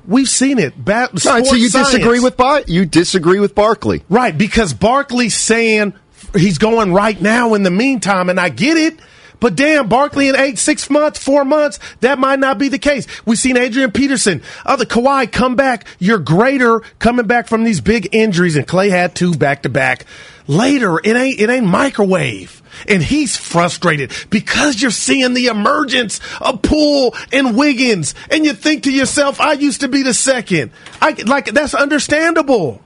we've 0.07 0.29
seen 0.29 0.59
it. 0.59 0.77
Ba- 0.77 1.09
right, 1.13 1.19
so 1.19 1.55
you 1.55 1.69
sports 1.69 1.93
disagree 1.93 2.21
with 2.21 2.37
Bar- 2.37 2.65
you 2.67 2.85
disagree 2.85 3.41
with 3.41 3.55
Barkley. 3.55 4.03
right 4.11 4.37
because 4.37 4.75
Barkley's 4.75 5.37
saying 5.37 5.95
he's 6.35 6.59
going 6.59 6.93
right 6.93 7.21
now 7.21 7.55
in 7.55 7.63
the 7.63 7.71
meantime, 7.71 8.29
and 8.29 8.39
I 8.39 8.49
get 8.49 8.77
it. 8.77 8.99
But 9.43 9.57
damn, 9.57 9.89
Barkley 9.89 10.29
in 10.29 10.37
eight, 10.37 10.57
six 10.57 10.89
months, 10.89 11.19
four 11.19 11.45
months, 11.45 11.81
that 11.99 12.21
might 12.21 12.39
not 12.39 12.59
be 12.59 12.69
the 12.69 12.79
case. 12.79 13.09
We've 13.27 13.37
seen 13.37 13.57
Adrian 13.57 13.91
Peterson, 13.91 14.41
other 14.65 14.85
Kawhi 14.85 15.33
come 15.33 15.57
back. 15.57 15.85
You're 15.99 16.21
greater 16.21 16.79
coming 17.01 17.27
back 17.27 17.49
from 17.49 17.65
these 17.65 17.81
big 17.81 18.09
injuries, 18.13 18.55
and 18.55 18.69
Klay 18.69 18.91
had 18.91 19.17
two 19.17 19.35
back 19.35 19.65
to 19.65 19.69
back. 19.69 20.07
Later, 20.47 21.01
it 21.03 21.17
ain't 21.17 21.41
it 21.41 21.51
ain't 21.51 21.67
microwave. 21.67 22.63
And 22.87 23.03
he's 23.03 23.37
frustrated 23.37 24.13
because 24.31 24.81
you're 24.81 24.93
seeing 24.93 25.35
the 25.35 25.49
emergence 25.49 26.21
of 26.41 26.63
Poole 26.63 27.13
and 27.33 27.57
Wiggins, 27.57 28.15
and 28.31 28.45
you 28.45 28.53
think 28.53 28.85
to 28.85 28.93
yourself, 28.93 29.41
"I 29.41 29.55
used 29.55 29.81
to 29.81 29.89
be 29.89 30.05
the 30.05 30.15
second. 30.15 30.71
I 31.01 31.17
like 31.27 31.47
that's 31.47 31.75
understandable. 31.75 32.81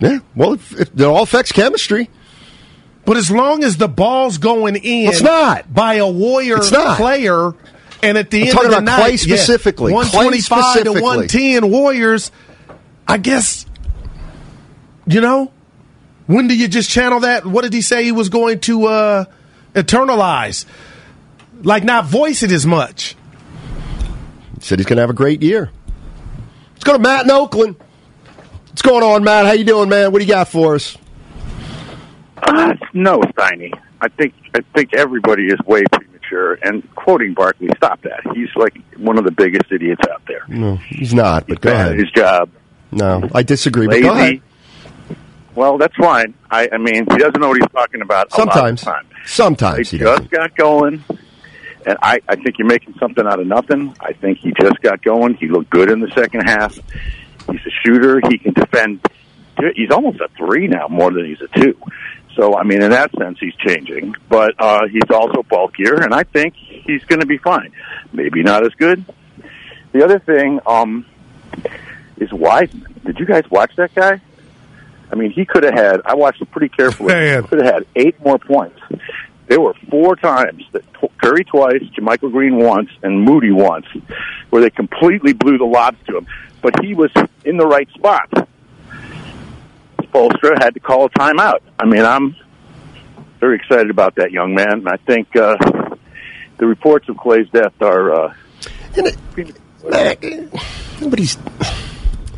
Yeah, 0.00 0.20
well, 0.34 0.54
it, 0.54 0.60
it, 0.72 0.90
it 0.98 1.02
all 1.02 1.24
affects 1.24 1.52
chemistry. 1.52 2.08
But 3.06 3.16
as 3.16 3.30
long 3.30 3.62
as 3.64 3.76
the 3.76 3.88
ball's 3.88 4.38
going 4.38 4.76
in, 4.76 5.08
It's 5.08 5.22
not. 5.22 5.72
by 5.72 5.94
a 5.94 6.08
Warrior 6.08 6.58
player, 6.58 7.52
and 8.02 8.18
at 8.18 8.30
the 8.30 8.42
I'm 8.42 8.48
end 8.48 8.52
talking 8.52 8.66
of 8.66 8.72
the 8.72 8.78
about 8.78 8.98
night, 8.98 9.12
Klay 9.14 9.18
specifically. 9.18 9.92
yeah, 9.92 9.98
125 9.98 10.84
to 10.84 10.92
110 10.92 11.70
Warriors, 11.70 12.32
I 13.06 13.18
guess, 13.18 13.64
you 15.06 15.20
know, 15.20 15.52
when 16.26 16.48
do 16.48 16.56
you 16.56 16.66
just 16.66 16.90
channel 16.90 17.20
that? 17.20 17.46
What 17.46 17.62
did 17.62 17.72
he 17.72 17.80
say 17.80 18.02
he 18.02 18.10
was 18.12 18.28
going 18.28 18.58
to 18.60 18.86
uh, 18.86 19.24
eternalize? 19.74 20.66
Like 21.62 21.84
not 21.84 22.06
voice 22.06 22.42
it 22.42 22.50
as 22.50 22.66
much. 22.66 23.14
He 24.58 24.62
Said 24.62 24.78
he's 24.80 24.86
going 24.86 24.96
to 24.96 25.02
have 25.02 25.10
a 25.10 25.14
great 25.14 25.42
year. 25.42 25.70
Let's 26.72 26.82
go 26.84 26.94
to 26.94 26.98
Matt 26.98 27.24
in 27.24 27.30
Oakland. 27.30 27.76
What's 28.68 28.82
going 28.82 29.04
on, 29.04 29.22
Matt? 29.22 29.46
How 29.46 29.52
you 29.52 29.64
doing, 29.64 29.88
man? 29.88 30.10
What 30.12 30.18
do 30.18 30.24
you 30.24 30.30
got 30.30 30.48
for 30.48 30.74
us? 30.74 30.98
Uh, 32.46 32.74
no, 32.92 33.20
Steiny. 33.20 33.72
I 34.00 34.08
think 34.08 34.34
I 34.54 34.60
think 34.74 34.94
everybody 34.94 35.46
is 35.46 35.58
way 35.66 35.82
premature. 35.92 36.54
And 36.62 36.82
quoting 36.94 37.34
Barkley, 37.34 37.68
stop 37.76 38.02
that. 38.02 38.20
He's 38.34 38.48
like 38.56 38.76
one 38.96 39.18
of 39.18 39.24
the 39.24 39.30
biggest 39.30 39.70
idiots 39.72 40.02
out 40.10 40.22
there. 40.28 40.44
No, 40.48 40.76
he's 40.76 41.14
not. 41.14 41.46
But 41.48 41.60
go 41.60 41.70
Bad 41.70 41.86
ahead. 41.92 41.98
his 41.98 42.10
job. 42.10 42.50
No, 42.92 43.28
I 43.34 43.42
disagree. 43.42 43.86
But 43.86 44.00
go 44.02 44.12
ahead. 44.12 44.40
Well, 45.54 45.78
that's 45.78 45.96
fine. 45.96 46.34
I, 46.50 46.68
I 46.70 46.76
mean, 46.78 47.06
he 47.10 47.16
doesn't 47.16 47.40
know 47.40 47.48
what 47.48 47.56
he's 47.58 47.70
talking 47.70 48.02
about. 48.02 48.30
a 48.32 48.36
lot 48.38 48.48
of 48.48 48.52
Sometimes, 48.54 48.82
time. 48.82 49.06
sometimes 49.24 49.90
he 49.90 49.98
does. 49.98 50.18
just 50.18 50.30
got 50.30 50.54
going, 50.54 51.02
and 51.86 51.96
I, 52.02 52.20
I 52.28 52.36
think 52.36 52.58
you're 52.58 52.68
making 52.68 52.94
something 53.00 53.26
out 53.26 53.40
of 53.40 53.46
nothing. 53.46 53.94
I 54.00 54.12
think 54.12 54.38
he 54.38 54.52
just 54.60 54.80
got 54.82 55.02
going. 55.02 55.34
He 55.34 55.48
looked 55.48 55.70
good 55.70 55.90
in 55.90 56.00
the 56.00 56.10
second 56.14 56.42
half. 56.42 56.74
He's 57.50 57.60
a 57.66 57.70
shooter. 57.82 58.20
He 58.28 58.36
can 58.38 58.52
defend. 58.52 59.00
He's 59.74 59.90
almost 59.90 60.20
a 60.20 60.28
three 60.36 60.68
now, 60.68 60.88
more 60.88 61.10
than 61.10 61.24
he's 61.24 61.40
a 61.40 61.48
two. 61.58 61.78
So, 62.36 62.54
I 62.54 62.64
mean, 62.64 62.82
in 62.82 62.90
that 62.90 63.10
sense, 63.18 63.38
he's 63.40 63.54
changing. 63.54 64.14
But 64.28 64.54
uh, 64.58 64.86
he's 64.88 65.10
also 65.10 65.42
bulkier, 65.42 66.02
and 66.02 66.14
I 66.14 66.22
think 66.22 66.54
he's 66.54 67.02
going 67.04 67.20
to 67.20 67.26
be 67.26 67.38
fine. 67.38 67.72
Maybe 68.12 68.42
not 68.42 68.64
as 68.64 68.72
good. 68.74 69.04
The 69.92 70.04
other 70.04 70.18
thing 70.18 70.60
um, 70.66 71.06
is 72.18 72.32
Wiseman. 72.32 73.00
Did 73.04 73.18
you 73.18 73.26
guys 73.26 73.44
watch 73.50 73.74
that 73.76 73.94
guy? 73.94 74.20
I 75.10 75.14
mean, 75.14 75.30
he 75.30 75.44
could 75.44 75.62
have 75.64 75.74
had. 75.74 76.00
I 76.04 76.14
watched 76.14 76.42
it 76.42 76.50
pretty 76.50 76.68
carefully. 76.68 77.14
Man. 77.14 77.42
He 77.42 77.48
could 77.48 77.64
have 77.64 77.74
had 77.74 77.86
eight 77.94 78.20
more 78.24 78.38
points. 78.38 78.80
There 79.46 79.60
were 79.60 79.74
four 79.88 80.16
times 80.16 80.64
that 80.72 80.82
Curry 81.22 81.44
twice, 81.44 81.82
Michael 81.98 82.30
Green 82.30 82.58
once, 82.58 82.90
and 83.02 83.22
Moody 83.22 83.52
once, 83.52 83.86
where 84.50 84.60
they 84.60 84.70
completely 84.70 85.32
blew 85.32 85.56
the 85.56 85.64
lobs 85.64 85.98
to 86.08 86.18
him. 86.18 86.26
But 86.60 86.84
he 86.84 86.94
was 86.94 87.12
in 87.44 87.56
the 87.56 87.66
right 87.66 87.88
spot. 87.90 88.48
Spoelstra 90.16 90.62
had 90.62 90.74
to 90.74 90.80
call 90.80 91.06
a 91.06 91.10
timeout. 91.10 91.60
I 91.78 91.86
mean, 91.86 92.04
I'm 92.04 92.36
very 93.40 93.56
excited 93.56 93.90
about 93.90 94.14
that 94.16 94.30
young 94.32 94.54
man, 94.54 94.72
and 94.72 94.88
I 94.88 94.96
think 94.96 95.34
uh, 95.36 95.56
the 96.58 96.66
reports 96.66 97.08
of 97.08 97.16
Klay's 97.16 97.48
death 97.50 97.74
are. 97.80 98.12
Uh, 98.28 98.34
Nobody's 101.00 101.36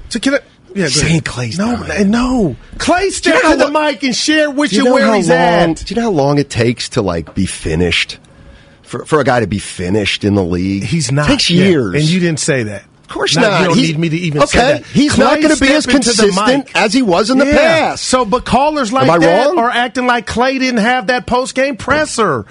So 0.08 0.18
can 0.18 0.34
I? 0.34 0.38
Yeah, 0.74 0.84
go 0.84 0.88
saying. 0.88 1.20
Klay's 1.22 1.58
no, 1.58 1.76
dying. 1.86 2.10
no. 2.10 2.56
Clay 2.78 3.08
step 3.10 3.34
you 3.36 3.42
know 3.42 3.52
to 3.52 3.56
the 3.58 3.64
how 3.80 3.86
mic 3.90 4.02
and 4.02 4.14
share 4.14 4.50
with 4.50 4.70
Do 4.70 4.76
you, 4.76 4.82
you 4.82 4.88
know 4.88 4.94
where 4.94 5.14
he's 5.14 5.28
long? 5.28 5.38
at. 5.38 5.76
Do 5.78 5.94
you 5.94 5.96
know 5.96 6.02
how 6.08 6.10
long 6.10 6.38
it 6.38 6.50
takes 6.50 6.90
to 6.90 7.02
like 7.02 7.34
be 7.34 7.46
finished? 7.46 8.18
For 8.82 9.04
for 9.04 9.20
a 9.20 9.24
guy 9.24 9.40
to 9.40 9.46
be 9.46 9.58
finished 9.58 10.24
in 10.24 10.34
the 10.34 10.42
league, 10.44 10.82
He's 10.84 11.10
not. 11.12 11.26
It 11.28 11.32
takes 11.34 11.50
Yeah, 11.50 11.64
years. 11.68 11.94
and 11.94 12.04
you 12.04 12.20
didn't 12.20 12.40
say 12.40 12.64
that. 12.64 12.84
Of 13.08 13.14
course 13.14 13.36
Not- 13.36 13.42
not. 13.42 13.60
You 13.60 13.66
don't 13.68 13.76
He's- 13.76 13.88
need 13.88 13.98
me 13.98 14.08
to 14.10 14.16
even 14.18 14.42
okay. 14.42 14.58
say 14.58 14.72
that. 14.74 14.84
He's 14.86 15.16
not 15.16 15.40
gonna 15.40 15.56
be 15.56 15.68
as 15.72 15.84
stepped 15.84 15.94
into 16.06 16.10
the 16.12 16.22
consistent 16.28 16.68
as 16.74 16.92
he 16.92 17.00
was 17.00 17.30
in 17.30 17.38
the 17.38 17.46
Yeah. 17.46 17.56
past. 17.56 18.04
So, 18.04 18.26
but 18.26 18.44
callers 18.44 18.92
like 18.92 19.06
that 19.20 19.46
wrong? 19.46 19.58
are 19.58 19.70
acting 19.70 20.06
like 20.06 20.26
Klay 20.26 20.58
didn't 20.58 20.80
have 20.80 21.06
that 21.06 21.24
post 21.26 21.54
game 21.54 21.76
presser. 21.76 22.44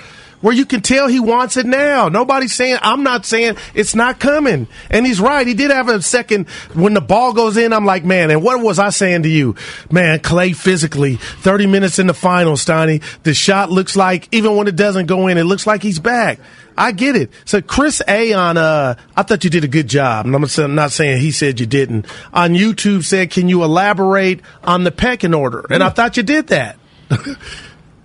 Where 0.48 0.56
you 0.56 0.66
can 0.66 0.80
tell 0.80 1.10
he 1.10 1.20
wants 1.20 1.58
it 1.58 1.66
now. 1.66 2.08
Nobody's 2.08 2.54
saying, 2.54 2.78
I'm 2.82 3.04
not 3.04 3.26
saying 3.26 3.58
it's 3.76 3.96
not 3.96 4.18
coming. 4.18 4.70
And 4.90 5.06
he's 5.06 5.20
right. 5.20 5.46
He 5.46 5.54
did 5.54 5.72
have 5.72 5.90
a 5.90 6.02
second 6.02 6.48
when 6.74 6.94
the 6.94 7.02
ball 7.02 7.34
goes 7.34 7.58
in. 7.58 7.74
I'm 7.74 7.84
like, 7.84 8.06
man, 8.06 8.32
and 8.32 8.42
what 8.42 8.62
was 8.62 8.80
I 8.80 8.92
saying 8.92 9.24
to 9.24 9.30
you? 9.30 9.56
Man, 9.92 10.20
Klay 10.20 10.56
physically, 10.56 11.18
30 11.18 11.68
minutes 11.68 12.00
in 12.00 12.08
the 12.08 12.14
final, 12.14 12.54
Steiny. 12.54 13.04
The 13.24 13.34
shot 13.34 13.72
looks 13.72 13.98
like, 13.98 14.30
even 14.32 14.56
when 14.56 14.70
it 14.70 14.78
doesn't 14.78 15.08
go 15.08 15.28
in, 15.28 15.38
it 15.38 15.44
looks 15.44 15.68
like 15.68 15.84
he's 15.84 16.00
back. 16.00 16.40
I 16.78 16.94
get 16.94 17.18
it. 17.18 17.30
So 17.44 17.62
Chris 17.62 18.02
A 18.08 18.32
on 18.32 18.56
uh 18.56 18.96
I 19.18 19.24
thought 19.24 19.44
you 19.44 19.50
did 19.50 19.66
a 19.66 19.68
good 19.68 19.90
job. 19.90 20.28
And 20.28 20.34
I'm 20.34 20.44
not- 20.44 20.70
not 20.70 20.92
saying 20.94 21.20
he 21.20 21.32
said 21.32 21.60
you 21.60 21.66
didn't. 21.66 22.06
On 22.34 22.54
YouTube 22.54 23.04
said, 23.04 23.32
"Can 23.32 23.50
you 23.50 23.66
elaborate 23.66 24.40
on 24.64 24.86
the 24.86 24.92
pecking 24.92 25.34
order?" 25.34 25.66
And 25.70 25.84
I 25.84 25.90
thought 25.90 26.16
you 26.16 26.24
did 26.24 26.48
that. 26.48 26.78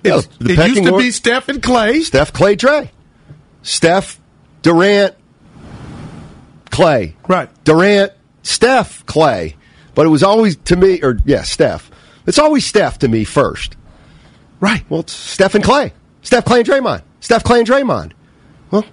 It, 0.04 0.28
the 0.38 0.52
it 0.52 0.56
pecking 0.56 0.74
used 0.76 0.84
to 0.86 0.92
order- 0.92 1.04
be 1.04 1.10
Steph 1.10 1.48
and 1.48 1.62
Klay. 1.62 2.02
Steph, 2.02 2.32
Klay, 2.32 2.56
Dre, 2.58 2.90
Steph, 3.62 4.18
Durant, 4.62 5.14
Klay, 6.70 7.14
Right. 7.28 7.48
Durant, 7.64 8.12
Steph, 8.42 9.04
Klay. 9.06 9.54
But 9.94 10.06
it 10.06 10.08
was 10.10 10.22
always 10.22 10.56
to 10.56 10.76
me, 10.76 11.00
or 11.02 11.18
yeah, 11.24 11.42
Steph. 11.42 11.90
It's 12.26 12.38
always 12.38 12.64
Steph 12.64 12.98
to 13.00 13.08
me 13.08 13.24
first. 13.24 13.76
Right. 14.60 14.84
Well, 14.88 15.00
it's 15.00 15.12
Steph 15.12 15.54
and 15.54 15.62
Klay. 15.64 15.92
Steph, 16.22 16.44
Klay, 16.44 16.58
and 16.60 16.68
Draymond. 16.68 17.02
Steph, 17.20 17.44
Klay, 17.44 17.58
and 17.58 17.68
Draymond. 17.68 18.12
Well, 18.70 18.84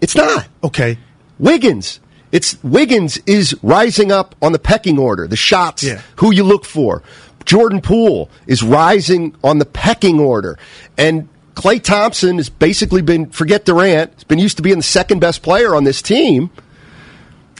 it's 0.00 0.16
not. 0.16 0.48
Okay. 0.64 0.98
Wiggins. 1.38 2.00
It's 2.32 2.62
Wiggins 2.62 3.18
is 3.26 3.54
rising 3.62 4.10
up 4.12 4.34
on 4.40 4.52
the 4.52 4.58
pecking 4.58 4.98
order, 4.98 5.26
the 5.26 5.36
shots, 5.36 5.82
Yeah. 5.82 6.00
who 6.16 6.32
you 6.32 6.42
look 6.44 6.64
for. 6.64 7.02
Jordan 7.44 7.80
Poole 7.80 8.30
is 8.46 8.62
rising 8.62 9.34
on 9.42 9.58
the 9.58 9.64
pecking 9.64 10.20
order. 10.20 10.58
And 10.96 11.28
Klay 11.54 11.82
Thompson 11.82 12.36
has 12.36 12.48
basically 12.48 13.02
been, 13.02 13.30
forget 13.30 13.64
Durant, 13.64 14.14
has 14.14 14.24
been 14.24 14.38
used 14.38 14.56
to 14.58 14.62
being 14.62 14.78
the 14.78 14.82
second 14.82 15.20
best 15.20 15.42
player 15.42 15.74
on 15.74 15.84
this 15.84 16.02
team. 16.02 16.50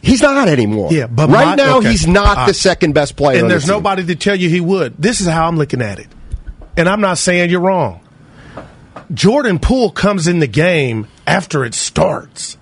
He's 0.03 0.23
not 0.23 0.49
anymore. 0.49 0.93
Yeah, 0.93 1.07
but 1.07 1.29
right 1.29 1.45
my- 1.45 1.55
now 1.57 1.79
okay. 1.79 1.91
he's 1.91 2.07
not 2.07 2.47
the 2.47 2.55
second 2.55 2.95
best 2.95 3.17
player. 3.17 3.39
on 3.39 3.45
And 3.45 3.51
there's 3.51 3.67
the 3.67 3.73
nobody 3.73 4.05
to 4.07 4.17
tell 4.17 4.35
you 4.35 4.49
he 4.49 4.61
would. 4.61 4.95
This 4.99 5.21
is 5.21 5.27
how 5.27 5.47
I'm 5.47 5.57
looking 5.57 5.83
at 5.83 5.99
it. 5.99 6.09
And 6.77 6.89
I'm 6.89 7.01
not 7.01 7.19
saying 7.19 7.51
you're 7.51 7.61
wrong. 7.61 8.01
Jordan 9.13 9.59
Poole 9.59 9.91
comes 9.91 10.27
in 10.27 10.39
the 10.39 10.47
game 10.47 11.07
after 11.27 11.65
it 11.65 11.75
starts. 11.75 12.57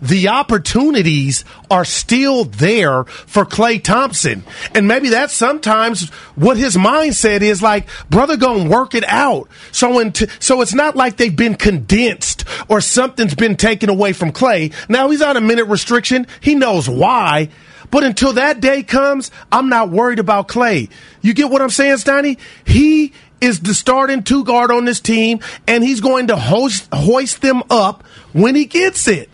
The 0.00 0.28
opportunities 0.28 1.44
are 1.70 1.84
still 1.84 2.44
there 2.44 3.04
for 3.04 3.44
Klay 3.44 3.82
Thompson. 3.82 4.44
And 4.74 4.86
maybe 4.86 5.08
that's 5.08 5.32
sometimes 5.32 6.10
what 6.36 6.56
his 6.56 6.76
mindset 6.76 7.40
is 7.40 7.62
like, 7.62 7.88
brother, 8.08 8.36
gonna 8.36 8.68
work 8.68 8.94
it 8.94 9.04
out. 9.08 9.48
So, 9.72 9.94
when 9.94 10.12
t- 10.12 10.28
so 10.38 10.60
it's 10.60 10.74
not 10.74 10.96
like 10.96 11.16
they've 11.16 11.34
been 11.34 11.56
condensed 11.56 12.44
or 12.68 12.80
something's 12.80 13.34
been 13.34 13.56
taken 13.56 13.90
away 13.90 14.12
from 14.12 14.32
Klay. 14.32 14.72
Now 14.88 15.10
he's 15.10 15.22
on 15.22 15.36
a 15.36 15.40
minute 15.40 15.64
restriction. 15.64 16.26
He 16.40 16.54
knows 16.54 16.88
why. 16.88 17.48
But 17.90 18.04
until 18.04 18.34
that 18.34 18.60
day 18.60 18.82
comes, 18.82 19.30
I'm 19.50 19.68
not 19.68 19.90
worried 19.90 20.18
about 20.18 20.48
Klay. 20.48 20.90
You 21.22 21.34
get 21.34 21.50
what 21.50 21.62
I'm 21.62 21.70
saying, 21.70 21.96
Steiny? 21.96 22.38
He 22.64 23.12
is 23.40 23.60
the 23.60 23.74
starting 23.74 24.22
two 24.22 24.44
guard 24.44 24.70
on 24.70 24.84
this 24.84 25.00
team, 25.00 25.40
and 25.66 25.82
he's 25.82 26.00
going 26.00 26.26
to 26.28 26.36
hoist, 26.36 26.88
hoist 26.92 27.40
them 27.40 27.62
up 27.70 28.04
when 28.32 28.54
he 28.54 28.64
gets 28.64 29.08
it. 29.08 29.30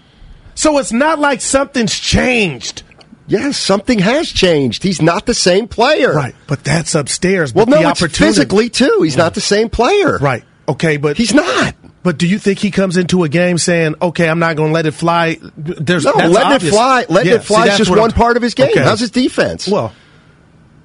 So 0.55 0.79
it's 0.79 0.93
not 0.93 1.19
like 1.19 1.41
something's 1.41 1.99
changed. 1.99 2.83
Yes, 3.27 3.57
something 3.57 3.99
has 4.01 4.29
changed. 4.31 4.83
He's 4.83 5.01
not 5.01 5.25
the 5.27 5.35
same 5.35 5.67
player. 5.67 6.13
Right, 6.13 6.35
but 6.47 6.63
that's 6.63 6.95
upstairs. 6.95 7.55
Well, 7.55 7.65
But 7.65 7.71
no, 7.77 7.83
the 7.83 7.89
it's 7.91 8.03
opportunity- 8.03 8.35
physically 8.35 8.69
too. 8.69 9.01
He's 9.03 9.17
not 9.17 9.35
the 9.35 9.41
same 9.41 9.71
player. 9.71 10.19
Right. 10.19 10.45
Okay, 10.69 10.97
but 10.99 11.17
He's 11.17 11.33
not. 11.35 11.75
But 12.03 12.19
do 12.19 12.27
you 12.27 12.39
think 12.39 12.59
he 12.59 12.71
comes 12.71 12.99
into 12.99 13.25
a 13.25 13.31
game 13.31 13.57
saying, 13.57 13.95
"Okay, 14.03 14.29
I'm 14.29 14.39
not 14.39 14.57
going 14.57 14.69
to 14.69 14.75
let 14.75 14.85
it 14.85 14.93
fly"? 14.93 15.39
There's 15.57 16.05
No, 16.05 16.13
that's 16.15 16.31
letting 16.31 16.53
obvious. 16.53 16.73
it 16.73 16.77
fly. 16.77 17.07
Letting 17.09 17.31
Yeah, 17.33 17.37
it 17.39 17.45
fly 17.45 17.65
see, 17.67 17.73
is 17.73 17.79
just 17.79 17.91
one 17.91 17.99
I'm- 18.01 18.11
part 18.11 18.37
of 18.37 18.43
his 18.43 18.53
game. 18.53 18.69
Okay. 18.73 18.83
How's 18.83 19.01
his 19.01 19.11
defense? 19.11 19.67
Well, 19.67 19.91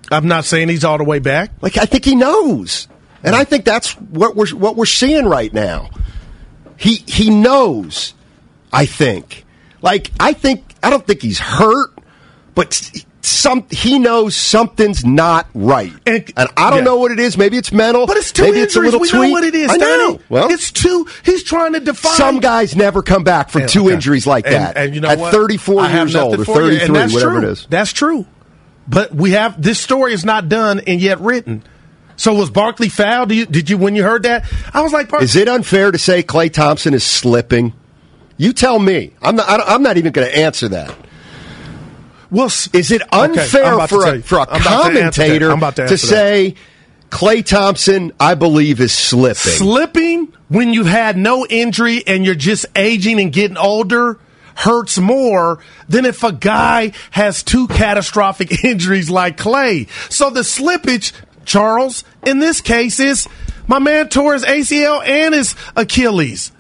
I'm 0.09 0.27
not 0.29 0.45
saying 0.45 0.69
he's 0.69 0.85
all 0.85 0.97
the 0.97 1.03
way 1.03 1.19
back. 1.19 1.51
Like 1.61 1.77
I 1.77 1.85
think 1.85 2.05
he 2.05 2.15
knows, 2.15 2.87
and 3.21 3.35
I 3.35 3.43
think 3.43 3.65
that's 3.65 3.91
what 3.99 4.37
we're 4.37 4.47
what 4.47 4.77
we're 4.77 4.85
seeing 4.85 5.25
right 5.25 5.53
now. 5.53 5.89
He 6.77 7.03
he 7.05 7.29
knows. 7.29 8.13
I 8.71 8.85
think. 8.85 9.45
Like 9.81 10.11
I 10.19 10.33
think 10.33 10.63
I 10.83 10.89
don't 10.89 11.05
think 11.05 11.21
he's 11.21 11.39
hurt, 11.39 11.91
but 12.55 12.73
some 13.21 13.65
he 13.69 13.99
knows 13.99 14.35
something's 14.35 15.05
not 15.05 15.47
right, 15.53 15.91
and, 16.05 16.31
I 16.37 16.69
don't 16.69 16.79
yeah. 16.79 16.83
know 16.85 16.97
what 16.97 17.11
it 17.11 17.19
is. 17.19 17.37
Maybe 17.37 17.57
it's 17.57 17.71
mental. 17.71 18.07
But 18.07 18.17
it's 18.17 18.31
two 18.31 18.43
Maybe 18.43 18.61
injuries. 18.61 18.65
it's 18.67 18.75
a 18.75 18.79
little 18.81 18.99
we 18.99 19.09
tweak. 19.09 19.21
know 19.23 19.29
what 19.31 19.43
it 19.43 19.55
is. 19.55 19.69
I 19.71 19.77
know. 19.77 20.07
Danny. 20.13 20.19
Well, 20.29 20.51
it's 20.51 20.71
two. 20.71 21.07
He's 21.23 21.43
trying 21.43 21.73
to 21.73 21.79
define. 21.79 22.13
some 22.13 22.39
guys 22.39 22.75
never 22.75 23.01
come 23.03 23.23
back 23.23 23.49
from 23.49 23.67
two 23.67 23.85
okay. 23.85 23.93
injuries 23.93 24.25
like 24.25 24.45
And- 24.45 24.55
that. 24.55 24.77
And, 24.77 24.95
you 24.95 25.01
know 25.01 25.09
at 25.09 25.19
what? 25.19 25.33
34 25.33 25.81
I 25.81 25.93
years 25.93 26.15
old 26.15 26.39
or 26.39 26.45
33, 26.45 26.93
that's 26.93 27.13
whatever 27.13 27.39
true. 27.39 27.47
it 27.49 27.51
is. 27.51 27.67
That's 27.69 27.91
true. 27.93 28.25
But 28.87 29.13
we 29.13 29.31
have 29.31 29.61
this 29.61 29.79
story 29.79 30.13
is 30.13 30.25
not 30.25 30.49
done 30.49 30.81
and 30.87 30.99
yet 31.01 31.19
written. 31.19 31.63
So 32.15 32.33
was 32.33 32.49
Barkley 32.49 32.89
fouled? 32.89 33.29
Did 33.29 33.35
you, 33.35 33.45
did 33.45 33.69
you 33.69 33.77
when 33.77 33.95
you 33.95 34.03
heard 34.03 34.23
that? 34.23 34.51
I 34.73 34.81
was 34.81 34.91
like, 34.91 35.13
Is 35.21 35.35
it 35.35 35.47
unfair 35.47 35.91
to 35.91 35.97
say 35.97 36.23
Klay 36.23 36.51
Thompson 36.51 36.93
is 36.93 37.03
slipping? 37.03 37.73
You 38.39 38.53
tell 38.53 38.79
me. 38.79 39.11
I'm 39.21 39.35
not. 39.35 39.47
I 39.49 39.57
don't- 39.57 39.69
I'm 39.69 39.83
not 39.83 39.97
even 39.97 40.11
going 40.13 40.27
to 40.27 40.35
answer 40.35 40.69
that. 40.69 40.95
Well, 42.31 42.45
Is 42.47 42.91
it 42.91 43.01
unfair 43.13 43.75
to 43.75 43.87
for 43.87 44.07
a, 44.07 44.21
for 44.21 44.37
a 44.37 44.41
I'm 44.49 44.61
to 44.61 44.67
commentator 44.67 45.49
to 45.49 45.71
to, 45.71 45.81
answer 45.83 45.97
say 45.97 46.55
Klay 47.09 47.43
Thompson, 47.45 48.13
I 48.19 48.35
believe, 48.35 48.79
is 48.79 48.93
slipping? 48.93 49.35
slipping 49.35 50.33
when 50.47 50.71
you've 50.73 50.87
had 50.87 51.17
no 51.17 51.45
injury 51.47 52.03
and 52.07 52.23
you're 52.23 52.35
just 52.35 52.65
aging 52.75 53.19
and 53.19 53.33
getting 53.33 53.57
older 53.57 54.19
hurts 54.55 54.97
more 54.99 55.59
than 55.87 56.05
if 56.05 56.23
a 56.23 56.31
guy 56.31 56.91
has 57.11 57.43
two 57.43 57.67
catastrophic 57.67 58.63
injuries 58.63 59.09
like 59.09 59.35
Klay. 59.37 59.89
So 60.11 60.29
the 60.29 60.41
slippage, 60.41 61.11
Charles, 61.45 62.03
in 62.25 62.39
this 62.39 62.61
case 62.61 62.99
is 62.99 63.27
my 63.67 63.79
man 63.79 64.07
tore 64.07 64.33
his 64.33 64.45
ACL 64.45 65.05
and 65.05 65.33
his 65.33 65.55
Achilles. 65.75 66.51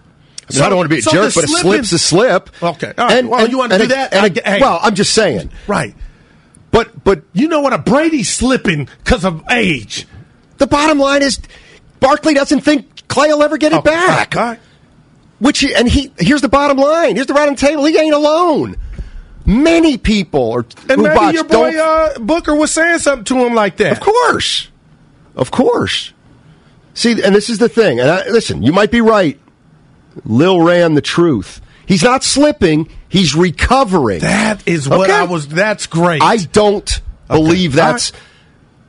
I, 0.49 0.53
mean, 0.55 0.63
I 0.63 0.69
don't 0.69 0.77
want 0.77 0.89
to 0.89 0.95
be 0.95 0.99
a 0.99 1.01
so 1.01 1.11
jerk, 1.11 1.33
but 1.35 1.43
a 1.43 1.47
slip's 1.47 1.91
a 1.91 1.99
slip. 1.99 2.49
Okay. 2.61 2.93
All 2.97 3.07
right. 3.07 3.25
Well, 3.25 3.47
you 3.47 3.57
want 3.57 3.71
to 3.71 3.77
do 3.77 3.87
that? 3.87 4.13
and 4.13 4.25
I 4.37 4.41
a- 4.41 4.49
hey. 4.55 4.61
well, 4.61 4.79
I'm 4.81 4.95
just 4.95 5.13
saying. 5.13 5.51
Right. 5.67 5.95
But 6.71 7.03
but 7.03 7.23
You 7.33 7.47
know 7.47 7.61
what? 7.61 7.73
A 7.73 7.77
Brady's 7.77 8.29
slipping 8.29 8.87
because 9.03 9.25
of 9.25 9.43
age. 9.49 10.07
the 10.57 10.67
bottom 10.67 10.99
line 10.99 11.21
is, 11.23 11.39
Barkley 11.99 12.33
doesn't 12.33 12.61
think 12.61 13.07
Klay 13.07 13.27
will 13.29 13.43
ever 13.43 13.57
get 13.57 13.71
it 13.73 13.77
Okay, 13.79 13.89
back. 13.89 14.35
all 14.35 14.43
right. 14.43 14.59
Which 15.39 15.63
and 15.63 15.87
he 15.87 16.11
here's 16.19 16.41
the 16.41 16.49
bottom 16.49 16.77
line. 16.77 17.15
Here's 17.15 17.27
the 17.27 17.33
right 17.33 17.57
table. 17.57 17.85
He 17.85 17.97
ain't 17.97 18.13
alone. 18.13 18.75
Many 19.45 19.97
people 19.97 20.51
are 20.51 20.65
And 20.89 21.01
maybe 21.01 21.33
your 21.33 21.43
boy 21.43 21.75
uh, 21.75 22.19
Booker 22.19 22.53
was 22.53 22.71
saying 22.71 22.99
something 22.99 23.23
to 23.25 23.45
him 23.45 23.55
like 23.55 23.77
that. 23.77 23.93
Of 23.93 23.99
course. 24.01 24.67
Of 25.35 25.49
course. 25.49 26.13
See, 26.93 27.23
and 27.23 27.33
this 27.33 27.49
is 27.49 27.57
the 27.57 27.69
thing. 27.69 27.99
And 27.99 28.09
I, 28.11 28.27
listen, 28.27 28.61
you 28.61 28.73
might 28.73 28.91
be 28.91 29.01
right. 29.01 29.39
Lil 30.25 30.61
ran 30.61 30.93
the 30.93 31.01
truth. 31.01 31.61
He's 31.85 32.03
not 32.03 32.23
slipping. 32.23 32.89
He's 33.07 33.33
recovering. 33.35 34.19
That 34.19 34.67
is 34.67 34.87
what 34.87 35.09
Okay. 35.09 35.19
I 35.19 35.23
was. 35.23 35.47
That's 35.47 35.87
great. 35.87 36.21
I 36.21 36.37
don't 36.37 37.01
believe 37.27 37.77
All 37.77 37.85
that's 37.85 38.11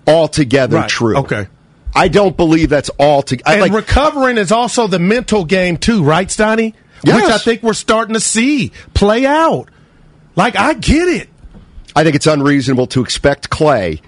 altogether 0.06 0.76
Right. 0.76 0.88
true. 0.88 1.16
Okay. 1.18 1.46
I 1.94 2.08
don't 2.08 2.36
believe 2.36 2.68
that's 2.68 2.90
all 2.98 3.22
together. 3.22 3.50
and 3.50 3.60
Like, 3.62 3.72
recovering 3.72 4.38
is 4.38 4.52
also 4.52 4.86
the 4.86 4.98
mental 4.98 5.44
game 5.44 5.76
too, 5.76 6.02
right, 6.02 6.28
Steiny? 6.28 6.74
Which 7.04 7.14
I 7.24 7.38
think 7.38 7.62
we're 7.62 7.72
starting 7.72 8.14
to 8.14 8.20
see 8.20 8.72
play 8.94 9.24
out. 9.24 9.68
Like 10.36 10.54
I 10.56 10.74
get 10.74 11.08
it. 11.08 11.28
I 11.96 12.04
think 12.04 12.14
it's 12.14 12.26
unreasonable 12.26 12.86
to 12.88 13.02
expect 13.02 13.50
Klay 13.50 14.00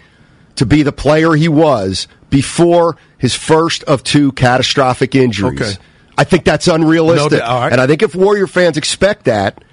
to 0.56 0.66
be 0.66 0.82
the 0.82 0.92
player 0.92 1.32
he 1.32 1.48
was 1.48 2.06
before 2.30 2.96
his 3.18 3.34
first 3.34 3.82
of 3.84 4.04
two 4.04 4.32
catastrophic 4.32 5.14
injuries. 5.14 5.60
Okay. 5.60 5.72
I 6.16 6.24
think 6.24 6.44
that's 6.44 6.68
unrealistic. 6.68 7.40
No 7.40 7.46
right. 7.46 7.72
And 7.72 7.80
I 7.80 7.86
think 7.86 8.02
if 8.02 8.14
Warrior 8.14 8.46
fans 8.46 8.76
expect 8.76 9.24
that, 9.24 9.64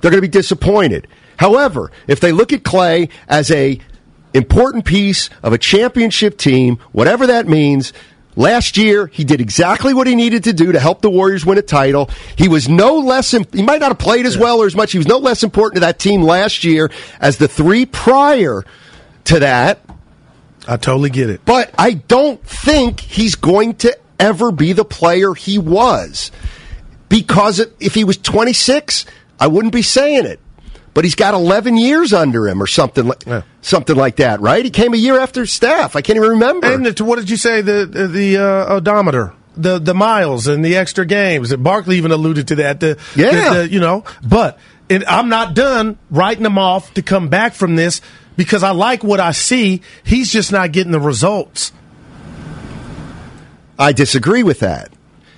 they're 0.00 0.10
going 0.10 0.22
to 0.22 0.28
be 0.28 0.28
disappointed. 0.28 1.08
However, 1.38 1.90
if 2.06 2.20
they 2.20 2.32
look 2.32 2.52
at 2.52 2.62
Klay 2.62 3.10
as 3.28 3.50
a 3.50 3.80
important 4.34 4.84
piece 4.84 5.30
of 5.42 5.52
a 5.52 5.58
championship 5.58 6.36
team, 6.36 6.78
whatever 6.92 7.26
that 7.26 7.46
means, 7.46 7.92
last 8.36 8.76
year 8.76 9.06
he 9.06 9.24
did 9.24 9.40
exactly 9.40 9.94
what 9.94 10.06
he 10.06 10.14
needed 10.14 10.44
to 10.44 10.52
do 10.52 10.72
to 10.72 10.80
help 10.80 11.00
the 11.00 11.10
Warriors 11.10 11.46
win 11.46 11.58
a 11.58 11.62
title. 11.62 12.10
He 12.36 12.48
was 12.48 12.68
no 12.68 12.98
less 12.98 13.32
im- 13.34 13.46
he 13.52 13.62
might 13.62 13.80
not 13.80 13.88
have 13.88 13.98
played 13.98 14.26
as 14.26 14.36
well 14.36 14.58
or 14.58 14.66
as 14.66 14.76
much. 14.76 14.92
He 14.92 14.98
was 14.98 15.08
no 15.08 15.18
less 15.18 15.42
important 15.42 15.76
to 15.76 15.80
that 15.80 15.98
team 15.98 16.22
last 16.22 16.64
year 16.64 16.90
as 17.20 17.38
the 17.38 17.48
3 17.48 17.86
prior 17.86 18.64
to 19.24 19.40
that. 19.40 19.80
I 20.68 20.76
totally 20.76 21.10
get 21.10 21.30
it. 21.30 21.42
But 21.44 21.72
I 21.78 21.94
don't 21.94 22.42
think 22.42 23.00
he's 23.00 23.36
going 23.36 23.76
to 23.76 23.96
ever 24.18 24.50
be 24.52 24.72
the 24.72 24.84
player 24.84 25.34
he 25.34 25.58
was. 25.58 26.30
Because 27.08 27.64
if 27.80 27.94
he 27.94 28.04
was 28.04 28.16
26, 28.16 29.06
I 29.38 29.46
wouldn't 29.46 29.72
be 29.72 29.82
saying 29.82 30.26
it. 30.26 30.40
But 30.94 31.04
he's 31.04 31.14
got 31.14 31.34
11 31.34 31.76
years 31.76 32.12
under 32.14 32.48
him 32.48 32.62
or 32.62 32.66
something 32.66 33.06
like 33.06 33.22
something 33.60 33.94
like 33.96 34.16
that, 34.16 34.40
right? 34.40 34.64
He 34.64 34.70
came 34.70 34.94
a 34.94 34.96
year 34.96 35.18
after 35.20 35.44
Steph. 35.44 35.94
I 35.94 36.00
can't 36.00 36.16
even 36.16 36.30
remember. 36.30 36.72
And 36.72 36.86
the, 36.86 37.04
what 37.04 37.18
did 37.18 37.28
you 37.28 37.36
say? 37.36 37.60
The 37.60 37.84
the, 38.10 38.38
uh, 38.38 38.74
odometer, 38.76 39.34
the 39.58 39.78
the 39.78 39.92
miles, 39.92 40.46
and 40.46 40.64
the 40.64 40.76
extra 40.76 41.04
games. 41.04 41.54
Barkley 41.54 41.98
even 41.98 42.12
alluded 42.12 42.48
to 42.48 42.54
that. 42.56 42.80
The, 42.80 42.98
Yeah. 43.14 43.50
the- 43.52 43.58
the- 43.60 43.68
you 43.70 43.78
know. 43.78 44.04
But 44.26 44.58
and 44.88 45.04
I'm 45.04 45.28
not 45.28 45.54
done 45.54 45.98
writing 46.10 46.46
him 46.46 46.56
off 46.56 46.94
to 46.94 47.02
come 47.02 47.28
back 47.28 47.52
from 47.52 47.76
this 47.76 48.00
because 48.38 48.62
I 48.62 48.70
like 48.70 49.04
what 49.04 49.20
I 49.20 49.32
see. 49.32 49.82
He's 50.02 50.32
just 50.32 50.50
not 50.50 50.72
getting 50.72 50.92
the 50.92 51.00
results. 51.00 51.72
I 53.78 53.92
disagree 53.92 54.42
with 54.42 54.60
that. 54.60 54.92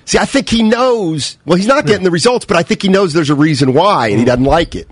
See, 0.05 0.17
I 0.17 0.25
think 0.25 0.49
he 0.49 0.63
knows. 0.63 1.37
Well, 1.45 1.57
he's 1.57 1.67
not 1.67 1.85
getting 1.85 2.03
the 2.03 2.11
results, 2.11 2.45
but 2.45 2.57
I 2.57 2.63
think 2.63 2.81
he 2.81 2.87
knows 2.87 3.13
there's 3.13 3.29
a 3.29 3.35
reason 3.35 3.73
why, 3.73 4.07
and 4.07 4.17
he 4.19 4.25
doesn't 4.25 4.43
like 4.45 4.73
it. 4.75 4.87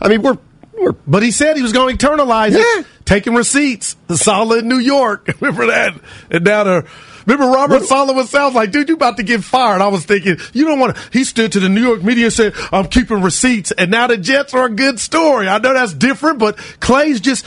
I 0.00 0.08
mean, 0.08 0.20
we're 0.22 0.36
we're 0.78 0.92
But 0.92 1.22
he 1.22 1.30
said 1.30 1.56
he 1.56 1.62
was 1.62 1.72
going 1.72 1.96
to 1.96 2.06
internalize 2.06 2.52
Yeah. 2.52 2.80
it, 2.80 2.86
taking 3.04 3.34
receipts. 3.34 3.96
Solid 4.10 4.64
New 4.64 4.78
York. 4.78 5.28
Remember 5.40 5.66
that? 5.68 5.98
And 6.30 6.44
now 6.44 6.64
the. 6.64 6.86
Remember 7.26 7.52
Robert 7.52 7.82
Saleh 7.82 8.16
was 8.16 8.30
sounds 8.30 8.54
like, 8.54 8.70
dude, 8.70 8.88
you 8.88 8.94
about 8.94 9.18
to 9.18 9.22
get 9.22 9.44
fired. 9.44 9.82
I 9.82 9.88
was 9.88 10.02
thinking, 10.06 10.38
you 10.54 10.64
don't 10.64 10.78
want 10.78 10.96
to. 10.96 11.02
He 11.12 11.24
stood 11.24 11.52
to 11.52 11.60
the 11.60 11.68
New 11.68 11.82
York 11.82 12.02
media 12.02 12.24
and 12.26 12.32
said, 12.32 12.54
I'm 12.72 12.86
keeping 12.86 13.20
receipts. 13.20 13.70
And 13.70 13.90
now 13.90 14.06
the 14.06 14.16
Jets 14.16 14.54
are 14.54 14.64
a 14.64 14.70
good 14.70 14.98
story. 14.98 15.46
I 15.46 15.58
know 15.58 15.74
that's 15.74 15.92
different, 15.92 16.38
but 16.38 16.56
Klay's 16.80 17.20
just. 17.20 17.44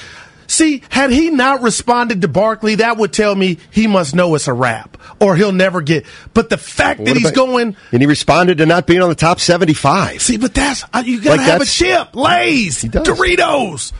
See, 0.51 0.83
had 0.89 1.11
he 1.11 1.29
not 1.29 1.61
responded 1.61 2.21
to 2.23 2.27
Barkley, 2.27 2.75
that 2.75 2.97
would 2.97 3.13
tell 3.13 3.33
me 3.33 3.57
he 3.71 3.87
must 3.87 4.13
know 4.13 4.35
it's 4.35 4.49
a 4.49 4.53
wrap 4.53 4.97
or 5.21 5.37
he'll 5.37 5.53
never 5.53 5.79
get. 5.81 6.05
But 6.33 6.49
the 6.49 6.57
fact 6.57 6.99
that 6.99 7.07
What 7.07 7.15
he's 7.17 7.27
about- 7.27 7.35
going. 7.35 7.75
and 7.93 8.01
he 8.01 8.05
responded 8.05 8.57
to 8.57 8.65
not 8.65 8.85
being 8.85 9.01
on 9.01 9.07
the 9.07 9.15
top 9.15 9.39
75. 9.39 10.21
See, 10.21 10.35
but 10.37 10.53
that's. 10.53 10.83
uh, 10.93 11.03
You 11.05 11.21
got 11.21 11.35
to 11.35 11.37
Like 11.37 11.49
have 11.49 11.61
a 11.61 11.65
chip. 11.65 12.15
Lay's. 12.15 12.83
Doritos. 12.83 13.93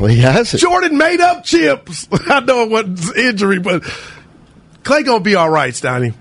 Well, 0.00 0.08
he 0.08 0.20
hasn't. 0.20 0.62
Jordan 0.62 0.96
made 0.96 1.20
up 1.20 1.44
chips. 1.44 2.08
I 2.12 2.40
know 2.40 2.62
it 2.62 2.70
wasn't 2.70 3.16
injury, 3.18 3.58
but 3.58 3.82
Klay 4.84 5.04
gonna 5.04 5.20
be 5.20 5.34
all 5.34 5.50
right, 5.50 5.74
Steiny. 5.74 6.14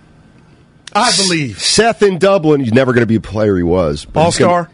I 0.96 1.12
believe. 1.16 1.60
Seth 1.62 2.04
in 2.04 2.20
Dublin, 2.20 2.60
he's 2.62 2.74
never 2.74 2.92
going 2.94 3.02
to 3.02 3.08
be 3.08 3.16
a 3.16 3.22
player 3.22 3.56
he 3.58 3.64
was. 3.64 4.06
All 4.14 4.32
star. 4.32 4.70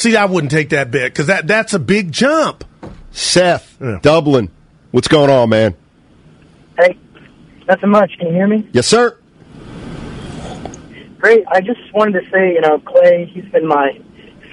See, 0.00 0.16
I 0.16 0.24
wouldn't 0.24 0.50
take 0.50 0.70
that 0.70 0.90
bet 0.90 1.12
because 1.12 1.26
that 1.26 1.46
that's 1.46 1.74
a 1.74 1.78
big 1.78 2.10
jump. 2.10 2.64
Seth, 3.10 3.76
Yeah. 3.80 3.98
Dublin, 4.00 4.50
what's 4.92 5.08
going 5.08 5.28
on, 5.28 5.50
man? 5.50 5.74
Hey, 6.78 6.96
nothing 7.68 7.90
much. 7.90 8.10
Can 8.18 8.28
you 8.28 8.32
hear 8.34 8.46
me? 8.46 8.66
Yes, 8.72 8.86
sir. 8.86 9.18
Great. 11.18 11.44
I 11.48 11.60
just 11.60 11.80
wanted 11.92 12.12
to 12.22 12.30
say, 12.30 12.54
you 12.54 12.62
know, 12.62 12.78
Klay, 12.78 13.28
he's 13.30 13.44
been 13.52 13.66
my 13.66 14.00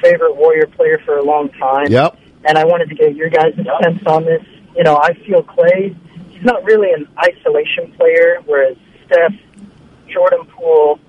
favorite 0.01 0.35
Warrior 0.35 0.67
player 0.67 0.99
for 1.05 1.17
a 1.17 1.23
long 1.23 1.47
time. 1.51 1.87
Yep. 1.91 2.17
And 2.43 2.57
I 2.57 2.65
wanted 2.65 2.89
to 2.89 2.95
get 2.95 3.15
your 3.15 3.29
guys' 3.29 3.53
sense 3.55 4.03
on 4.05 4.25
this. 4.25 4.41
You 4.75 4.83
know, 4.83 4.97
I 4.97 5.13
feel 5.25 5.43
Klay, 5.43 5.95
he's 6.29 6.43
not 6.43 6.63
really 6.65 6.91
an 6.91 7.07
isolation 7.19 7.93
player, 7.97 8.41
whereas 8.45 8.75
Steph, 9.05 9.31
Jordan 10.09 10.45
Poole, 10.47 10.99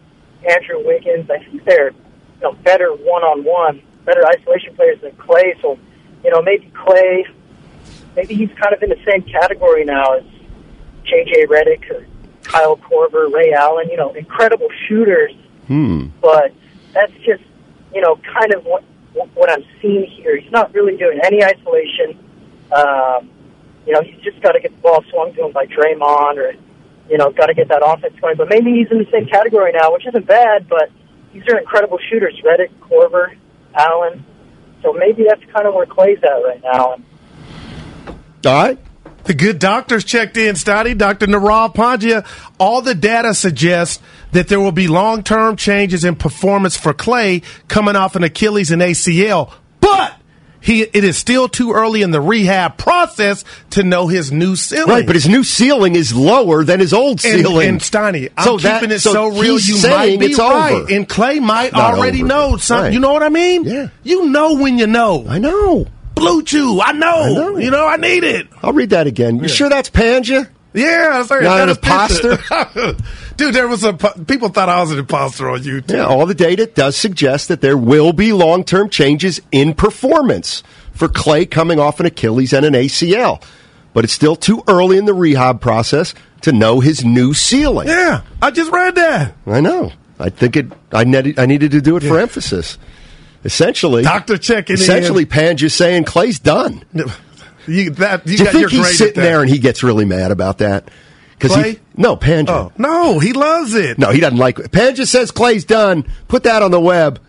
Andrew 0.49 0.87
Wiggins, 0.87 1.29
I 1.29 1.39
think 1.45 1.65
they're, 1.65 1.91
you 1.91 2.43
know, 2.43 2.53
better 2.63 2.91
one-on-one, 2.91 3.83
better 4.09 4.25
isolation 4.27 4.75
players 4.75 4.99
than 5.03 5.13
Klay. 5.13 5.61
So, 5.61 5.79
you 6.25 6.31
know, 6.31 6.41
maybe 6.43 6.71
Klay, 6.75 7.25
maybe 8.17 8.35
he's 8.35 8.51
kind 8.61 8.73
of 8.75 8.83
in 8.83 8.89
the 8.89 9.01
same 9.09 9.23
category 9.23 9.85
now 9.85 10.15
as 10.15 10.25
J.J. 11.05 11.47
Redick 11.47 11.91
or 11.91 12.07
Kyle 12.43 12.77
Korver, 12.77 13.33
Ray 13.33 13.53
Allen, 13.53 13.89
you 13.91 13.97
know, 13.97 14.13
incredible 14.15 14.69
shooters 14.87 15.33
Hmm. 15.69 16.07
but 16.23 16.51
that's 16.95 17.13
just 17.27 17.43
you 17.95 18.01
know 18.01 18.17
kind 18.25 18.55
of 18.55 18.65
what 18.65 18.83
what 19.35 19.51
I'm 19.51 19.65
seeing 19.83 20.07
here. 20.07 20.35
He's 20.39 20.51
not 20.51 20.73
really 20.73 20.97
doing 20.97 21.21
any 21.23 21.45
isolation. 21.45 22.19
Um, 22.73 23.31
you 23.87 23.93
know, 23.93 24.01
he's 24.01 24.21
just 24.23 24.41
got 24.41 24.53
to 24.53 24.61
get 24.61 24.75
the 24.75 24.81
ball 24.81 25.05
swung 25.11 25.35
to 25.35 25.45
him 25.45 25.53
by 25.53 25.67
Draymond, 25.67 26.37
or 26.39 26.55
you 27.11 27.19
know, 27.19 27.31
got 27.31 27.47
to 27.47 27.55
get 27.55 27.69
that 27.69 27.83
offense 27.85 28.15
going. 28.21 28.37
But 28.37 28.49
maybe 28.49 28.73
he's 28.73 28.91
in 28.91 28.99
the 28.99 29.11
same 29.13 29.27
category 29.27 29.73
now, 29.73 29.93
which 29.93 30.07
isn't 30.07 30.27
bad. 30.27 30.69
But 30.69 30.91
these 31.35 31.43
are 31.49 31.59
incredible 31.59 31.99
shooters: 32.09 32.41
Redick, 32.43 32.71
Korver, 32.81 33.37
Allen. 33.75 34.25
So 34.83 34.93
maybe 34.93 35.25
that's 35.29 35.45
kind 35.53 35.67
of 35.67 35.75
where 35.75 35.87
Klay's 35.87 36.23
at 36.23 36.29
right 36.29 36.63
now. 36.63 36.97
All 38.47 38.65
right. 38.65 38.79
The 39.25 39.35
good 39.35 39.59
doctors 39.59 40.05
checked 40.05 40.39
in, 40.39 40.55
Stoddy. 40.55 40.97
Dr. 40.97 41.27
Narav 41.27 41.75
Pandya. 41.75 42.27
All 42.59 42.81
the 42.81 42.95
data 42.95 43.35
suggests 43.35 44.03
that 44.33 44.49
there 44.49 44.61
will 44.61 44.73
be 44.73 44.89
long 44.89 45.23
term 45.23 45.57
changes 45.57 46.05
in 46.05 46.17
performance 46.17 46.77
for 46.77 46.95
Klay 46.95 47.45
coming 47.69 47.95
off 47.95 48.17
an 48.17 48.25
Achilles 48.25 48.71
and 48.71 48.81
ACL. 48.81 49.53
He 50.61 50.83
it 50.83 51.05
is 51.05 51.17
still 51.17 51.49
too 51.49 51.73
early 51.73 52.03
in 52.03 52.11
the 52.11 52.21
rehab 52.21 52.77
process 52.79 53.45
to 53.71 53.83
know 53.85 54.09
his 54.09 54.33
new 54.33 54.57
ceiling. 54.57 54.89
Right, 54.89 55.07
but 55.07 55.15
his 55.15 55.29
new 55.29 55.45
ceiling 55.45 55.95
is 55.95 56.15
lower 56.15 56.65
than 56.65 56.81
his 56.81 56.93
old 56.93 57.21
ceiling. 57.21 57.69
and 57.69 57.81
Steiny, 57.81 58.31
I'm 58.37 58.45
So 58.45 58.57
keeping 58.59 58.89
that- 58.89 58.93
it 58.93 59.01
so 59.01 59.13
so, 59.13 59.27
real. 59.29 59.55
You 59.55 59.59
saying 59.61 59.95
might 59.97 60.19
be 60.21 60.27
it's 60.27 60.39
right, 60.39 60.73
over. 60.73 60.93
and 60.93 61.09
Klay 61.09 61.41
might 61.41 61.73
Not 61.73 61.95
already 61.95 62.19
over. 62.21 62.29
know 62.29 62.57
something. 62.57 62.85
Right. 62.87 62.93
You 62.93 62.99
know 63.01 63.13
what 63.13 63.23
I 63.23 63.29
mean? 63.29 63.65
Yeah. 63.65 63.89
You 64.03 64.27
know 64.27 64.55
when 64.55 64.79
you 64.79 64.87
know. 64.89 65.25
I 65.29 65.39
know. 65.39 65.87
BlueChew, 66.17 66.81
I 66.85 66.91
know. 66.93 67.07
I 67.23 67.33
know. 67.33 67.57
You 67.59 67.71
know, 67.71 67.87
I 67.87 67.97
need 67.97 68.25
it. 68.25 68.49
I'll 68.61 68.73
read 68.73 68.91
that 68.91 69.07
again. 69.07 69.39
You 69.39 69.47
sure 69.49 69.69
that's 69.69 69.89
Panja? 69.91 70.49
Yeah, 70.75 71.23
sorry, 71.25 71.45
Not 71.45 71.61
an 71.61 71.69
that 71.69 71.77
imposter? 71.77 72.97
Dude, 73.39 73.55
there 73.55 73.69
was 73.69 73.85
a 73.85 73.93
people 73.93 74.49
thought 74.49 74.69
I 74.69 74.81
was 74.81 74.91
an 74.91 74.99
imposter 74.99 75.49
on 75.49 75.61
YouTube. 75.61 75.93
Yeah, 75.93 76.07
all 76.07 76.27
the 76.27 76.35
data 76.35 76.67
does 76.67 76.97
suggest 76.97 77.47
that 77.49 77.61
there 77.61 77.77
will 77.77 78.13
be 78.13 78.33
long 78.33 78.65
term 78.65 78.91
changes 78.91 79.41
in 79.53 79.75
performance 79.75 80.65
for 80.93 81.07
Klay 81.07 81.49
coming 81.49 81.79
off 81.79 82.01
an 82.01 82.07
Achilles 82.07 82.53
and 82.53 82.67
an 82.67 82.75
ACL. 82.75 83.41
But 83.95 84.03
it's 84.03 84.13
still 84.13 84.35
too 84.35 84.65
early 84.67 84.99
in 84.99 85.05
the 85.05 85.15
rehab 85.15 85.61
process 85.61 86.15
to 86.43 86.51
know 86.51 86.81
his 86.81 87.05
new 87.05 87.33
ceiling. 87.33 87.87
Yeah, 87.87 88.23
I 88.43 88.51
just 88.51 88.73
read 88.73 88.97
that. 88.97 89.35
I 89.47 89.61
know. 89.61 89.93
I 90.19 90.31
think 90.31 90.57
it. 90.57 90.67
I 90.93 91.05
needed. 91.05 91.39
I 91.39 91.47
needed 91.47 91.71
to 91.71 91.81
do 91.81 91.97
it 91.97 92.03
for 92.03 92.19
emphasis. 92.19 92.77
Essentially, 93.45 94.03
Doctor 94.03 94.37
checking 94.37 94.75
in. 94.75 94.83
Essentially, 94.83 95.27
Pan 95.27 95.57
just 95.57 95.77
saying 95.77 96.07
Klay's 96.07 96.41
done. 96.41 96.85
You, 97.69 97.91
that, 97.91 98.27
you 98.27 98.37
do 98.39 98.45
you 98.45 98.51
think 98.51 98.71
he's 98.71 98.99
sitting 98.99 99.23
there 99.23 99.43
and 99.43 99.51
he 99.51 99.59
gets 99.59 99.85
really 99.85 100.07
mad 100.07 100.33
about 100.33 100.59
that? 100.59 100.91
Because 101.39 101.57
Klay? 101.57 101.65
he 101.75 101.81
no 101.97 102.17
Panja. 102.17 102.49
Oh 102.51 102.73
no, 102.77 103.19
he 103.19 103.33
loves 103.33 103.75
it. 103.75 103.99
No, 103.99 104.11
he 104.11 104.21
doesn't 104.21 104.39
like 104.39 104.59
it. 104.59 104.71
Panja 104.73 105.07
says 105.07 105.31
Klay's 105.31 105.65
done. 105.65 106.05
Put 106.27 106.43
that 106.43 106.63
on 106.63 106.71
the 106.71 106.81
web. 106.81 107.21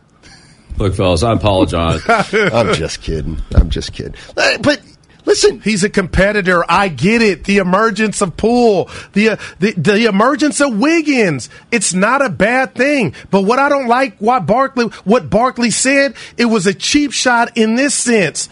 Look, 0.77 0.95
fellas, 0.95 1.23
I 1.23 1.33
apologize. 1.33 2.01
I'm 2.07 2.73
just 2.73 3.01
kidding. 3.01 3.41
I'm 3.53 3.69
just 3.69 3.91
kidding. 3.93 4.15
Uh, 4.37 4.57
But 4.59 4.81
listen, 5.25 5.59
He's 5.61 5.83
a 5.83 5.89
competitor. 5.89 6.63
I 6.69 6.87
get 6.87 7.21
it. 7.21 7.43
The 7.43 7.57
emergence 7.57 8.21
of 8.21 8.37
Poole, 8.37 8.89
the, 9.13 9.29
uh, 9.31 9.35
the 9.59 9.73
the 9.73 10.05
emergence 10.05 10.61
of 10.61 10.77
Wiggins. 10.79 11.49
It's 11.71 11.93
not 11.93 12.25
a 12.25 12.29
bad 12.29 12.75
thing. 12.75 13.13
But 13.29 13.41
what 13.41 13.59
I 13.59 13.67
don't 13.69 13.87
like, 13.89 14.17
what 14.19 14.45
Barkley, 14.45 14.85
what 15.03 15.29
Barkley 15.29 15.69
said, 15.69 16.15
it 16.37 16.45
was 16.45 16.65
a 16.65 16.73
cheap 16.73 17.11
shot 17.11 17.57
in 17.57 17.75
this 17.75 17.93
sense. 17.93 18.47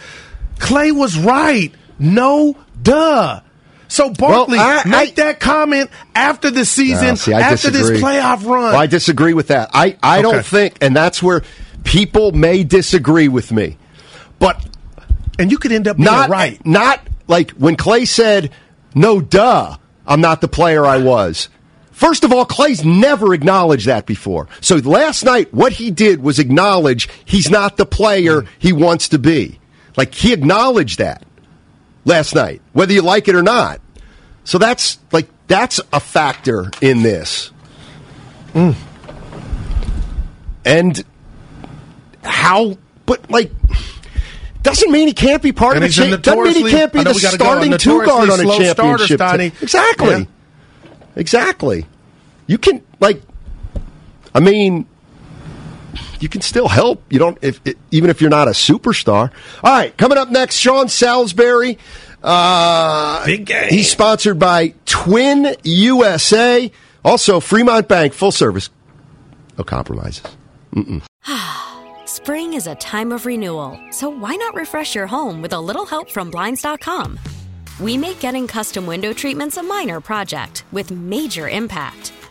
Klay 0.58 0.92
was 0.96 1.18
right. 1.18 1.74
No, 1.98 2.58
duh. 2.82 3.40
So 3.88 4.10
Barkley, 4.10 4.60
I- 4.60 4.84
make 4.86 5.12
I- 5.20 5.24
that 5.24 5.40
comment 5.40 5.90
after 6.16 6.52
the 6.52 6.66
season, 6.66 7.10
No, 7.10 7.16
see, 7.16 7.34
after 7.34 7.70
disagree. 7.72 7.94
this 7.96 8.02
playoff 8.04 8.46
run. 8.46 8.64
Well, 8.74 8.76
I 8.78 8.88
disagree 8.88 9.34
with 9.34 9.48
that. 9.48 9.70
I, 9.74 9.98
I 10.04 10.22
don't 10.22 10.46
think, 10.46 10.78
and 10.82 10.96
that's 10.96 11.24
where 11.24 11.44
people 11.84 12.32
may 12.34 12.64
disagree 12.64 13.28
with 13.28 13.52
me. 13.52 13.78
But 14.40 14.64
and 15.40 15.52
you 15.52 15.58
could 15.58 15.72
end 15.72 15.88
up 15.88 15.98
being 15.98 16.06
not 16.06 16.30
right. 16.30 16.64
Not 16.66 17.02
like 17.28 17.52
when 17.52 17.76
Klay 17.78 18.08
said, 18.08 18.52
"No, 18.94 19.22
duh, 19.22 19.78
I'm 20.06 20.22
not 20.22 20.42
the 20.42 20.48
player 20.48 20.86
I 20.86 20.98
was." 20.98 21.50
First 21.92 22.24
of 22.24 22.32
all, 22.32 22.46
Klay's 22.46 22.86
never 22.86 23.34
acknowledged 23.34 23.88
that 23.88 24.06
before. 24.06 24.48
So 24.62 24.76
last 24.76 25.24
night, 25.24 25.52
what 25.52 25.74
he 25.74 25.90
did 25.90 26.22
was 26.22 26.38
acknowledge 26.38 27.10
he's 27.26 27.50
not 27.50 27.78
the 27.78 27.88
player 27.88 28.46
he 28.60 28.72
wants 28.72 29.10
to 29.10 29.18
be. 29.18 29.60
Like 29.96 30.14
he 30.14 30.32
acknowledged 30.32 31.00
that 31.00 31.24
last 32.08 32.34
night, 32.34 32.62
whether 32.74 32.94
you 32.94 33.02
like 33.04 33.28
it 33.28 33.36
or 33.36 33.44
not. 33.44 33.82
So 34.46 34.58
that's 34.58 34.98
like 35.12 35.28
that's 35.48 35.80
a 35.94 36.00
factor 36.00 36.72
in 36.82 37.04
this. 37.04 37.52
Mm. 38.54 38.76
And 40.66 41.04
how, 42.24 42.78
but 43.06 43.30
like, 43.30 43.52
doesn't 44.64 44.92
mean 44.92 45.08
he 45.08 45.14
can't 45.14 45.42
be 45.44 45.52
part 45.52 45.76
And 45.76 45.86
of 45.86 45.94
the 45.94 46.10
cha- 46.10 46.18
Doesn't 46.18 46.44
mean 46.44 46.66
he 46.66 46.72
can't 46.72 46.92
be 46.92 47.04
the 47.04 47.12
we 47.12 47.22
gotta 47.22 47.38
go, 47.38 47.46
starting 47.46 47.78
two 47.78 48.04
guard 48.06 48.30
on 48.30 48.40
a 48.40 48.44
starter, 48.44 49.06
championship. 49.08 49.20
team. 49.20 49.52
Exactly. 49.62 50.10
Yeah. 50.10 50.24
Exactly. 51.16 51.86
You 52.48 52.58
can 52.58 52.82
like, 53.00 53.22
I 54.34 54.40
mean, 54.40 54.88
you 56.22 56.30
can 56.30 56.42
still 56.42 56.68
help. 56.68 57.04
You 57.12 57.20
don't 57.20 57.38
if, 57.42 57.62
if 57.66 57.76
even 57.92 58.10
if 58.10 58.22
you're 58.22 58.30
not 58.30 58.48
a 58.48 58.52
superstar. 58.52 59.32
All 59.64 59.72
right, 59.72 59.96
coming 59.98 60.18
up 60.18 60.30
next, 60.30 60.56
Sean 60.56 60.88
Salisbury. 60.88 61.78
Uh, 62.24 63.26
Big 63.26 63.46
game. 63.46 63.70
He's 63.70 63.90
sponsored 63.90 64.40
by 64.40 64.74
Twin 64.86 65.56
USA. 65.64 66.72
Also, 67.06 67.40
Fremont 67.40 67.88
Bank, 67.88 68.14
full 68.14 68.32
service. 68.32 68.70
No 69.58 69.64
compromises. 69.64 70.24
Mm-mm. 70.76 71.02
Spring 72.08 72.54
is 72.54 72.68
a 72.68 72.76
time 72.76 73.12
of 73.12 73.26
renewal, 73.26 73.80
so 73.92 74.10
why 74.10 74.36
not 74.36 74.56
refresh 74.56 74.96
your 74.96 75.08
home 75.08 75.42
with 75.42 75.54
a 75.54 75.60
little 75.60 75.86
help 75.86 76.10
from 76.10 76.30
Blinds.com? 76.30 77.20
We 77.80 77.98
make 77.98 78.20
getting 78.20 78.48
custom 78.48 78.86
window 78.86 79.14
treatments 79.14 79.58
a 79.58 79.64
minor 79.64 80.02
project 80.02 80.66
with 80.72 80.92
major 80.92 81.48
impact. 81.48 82.12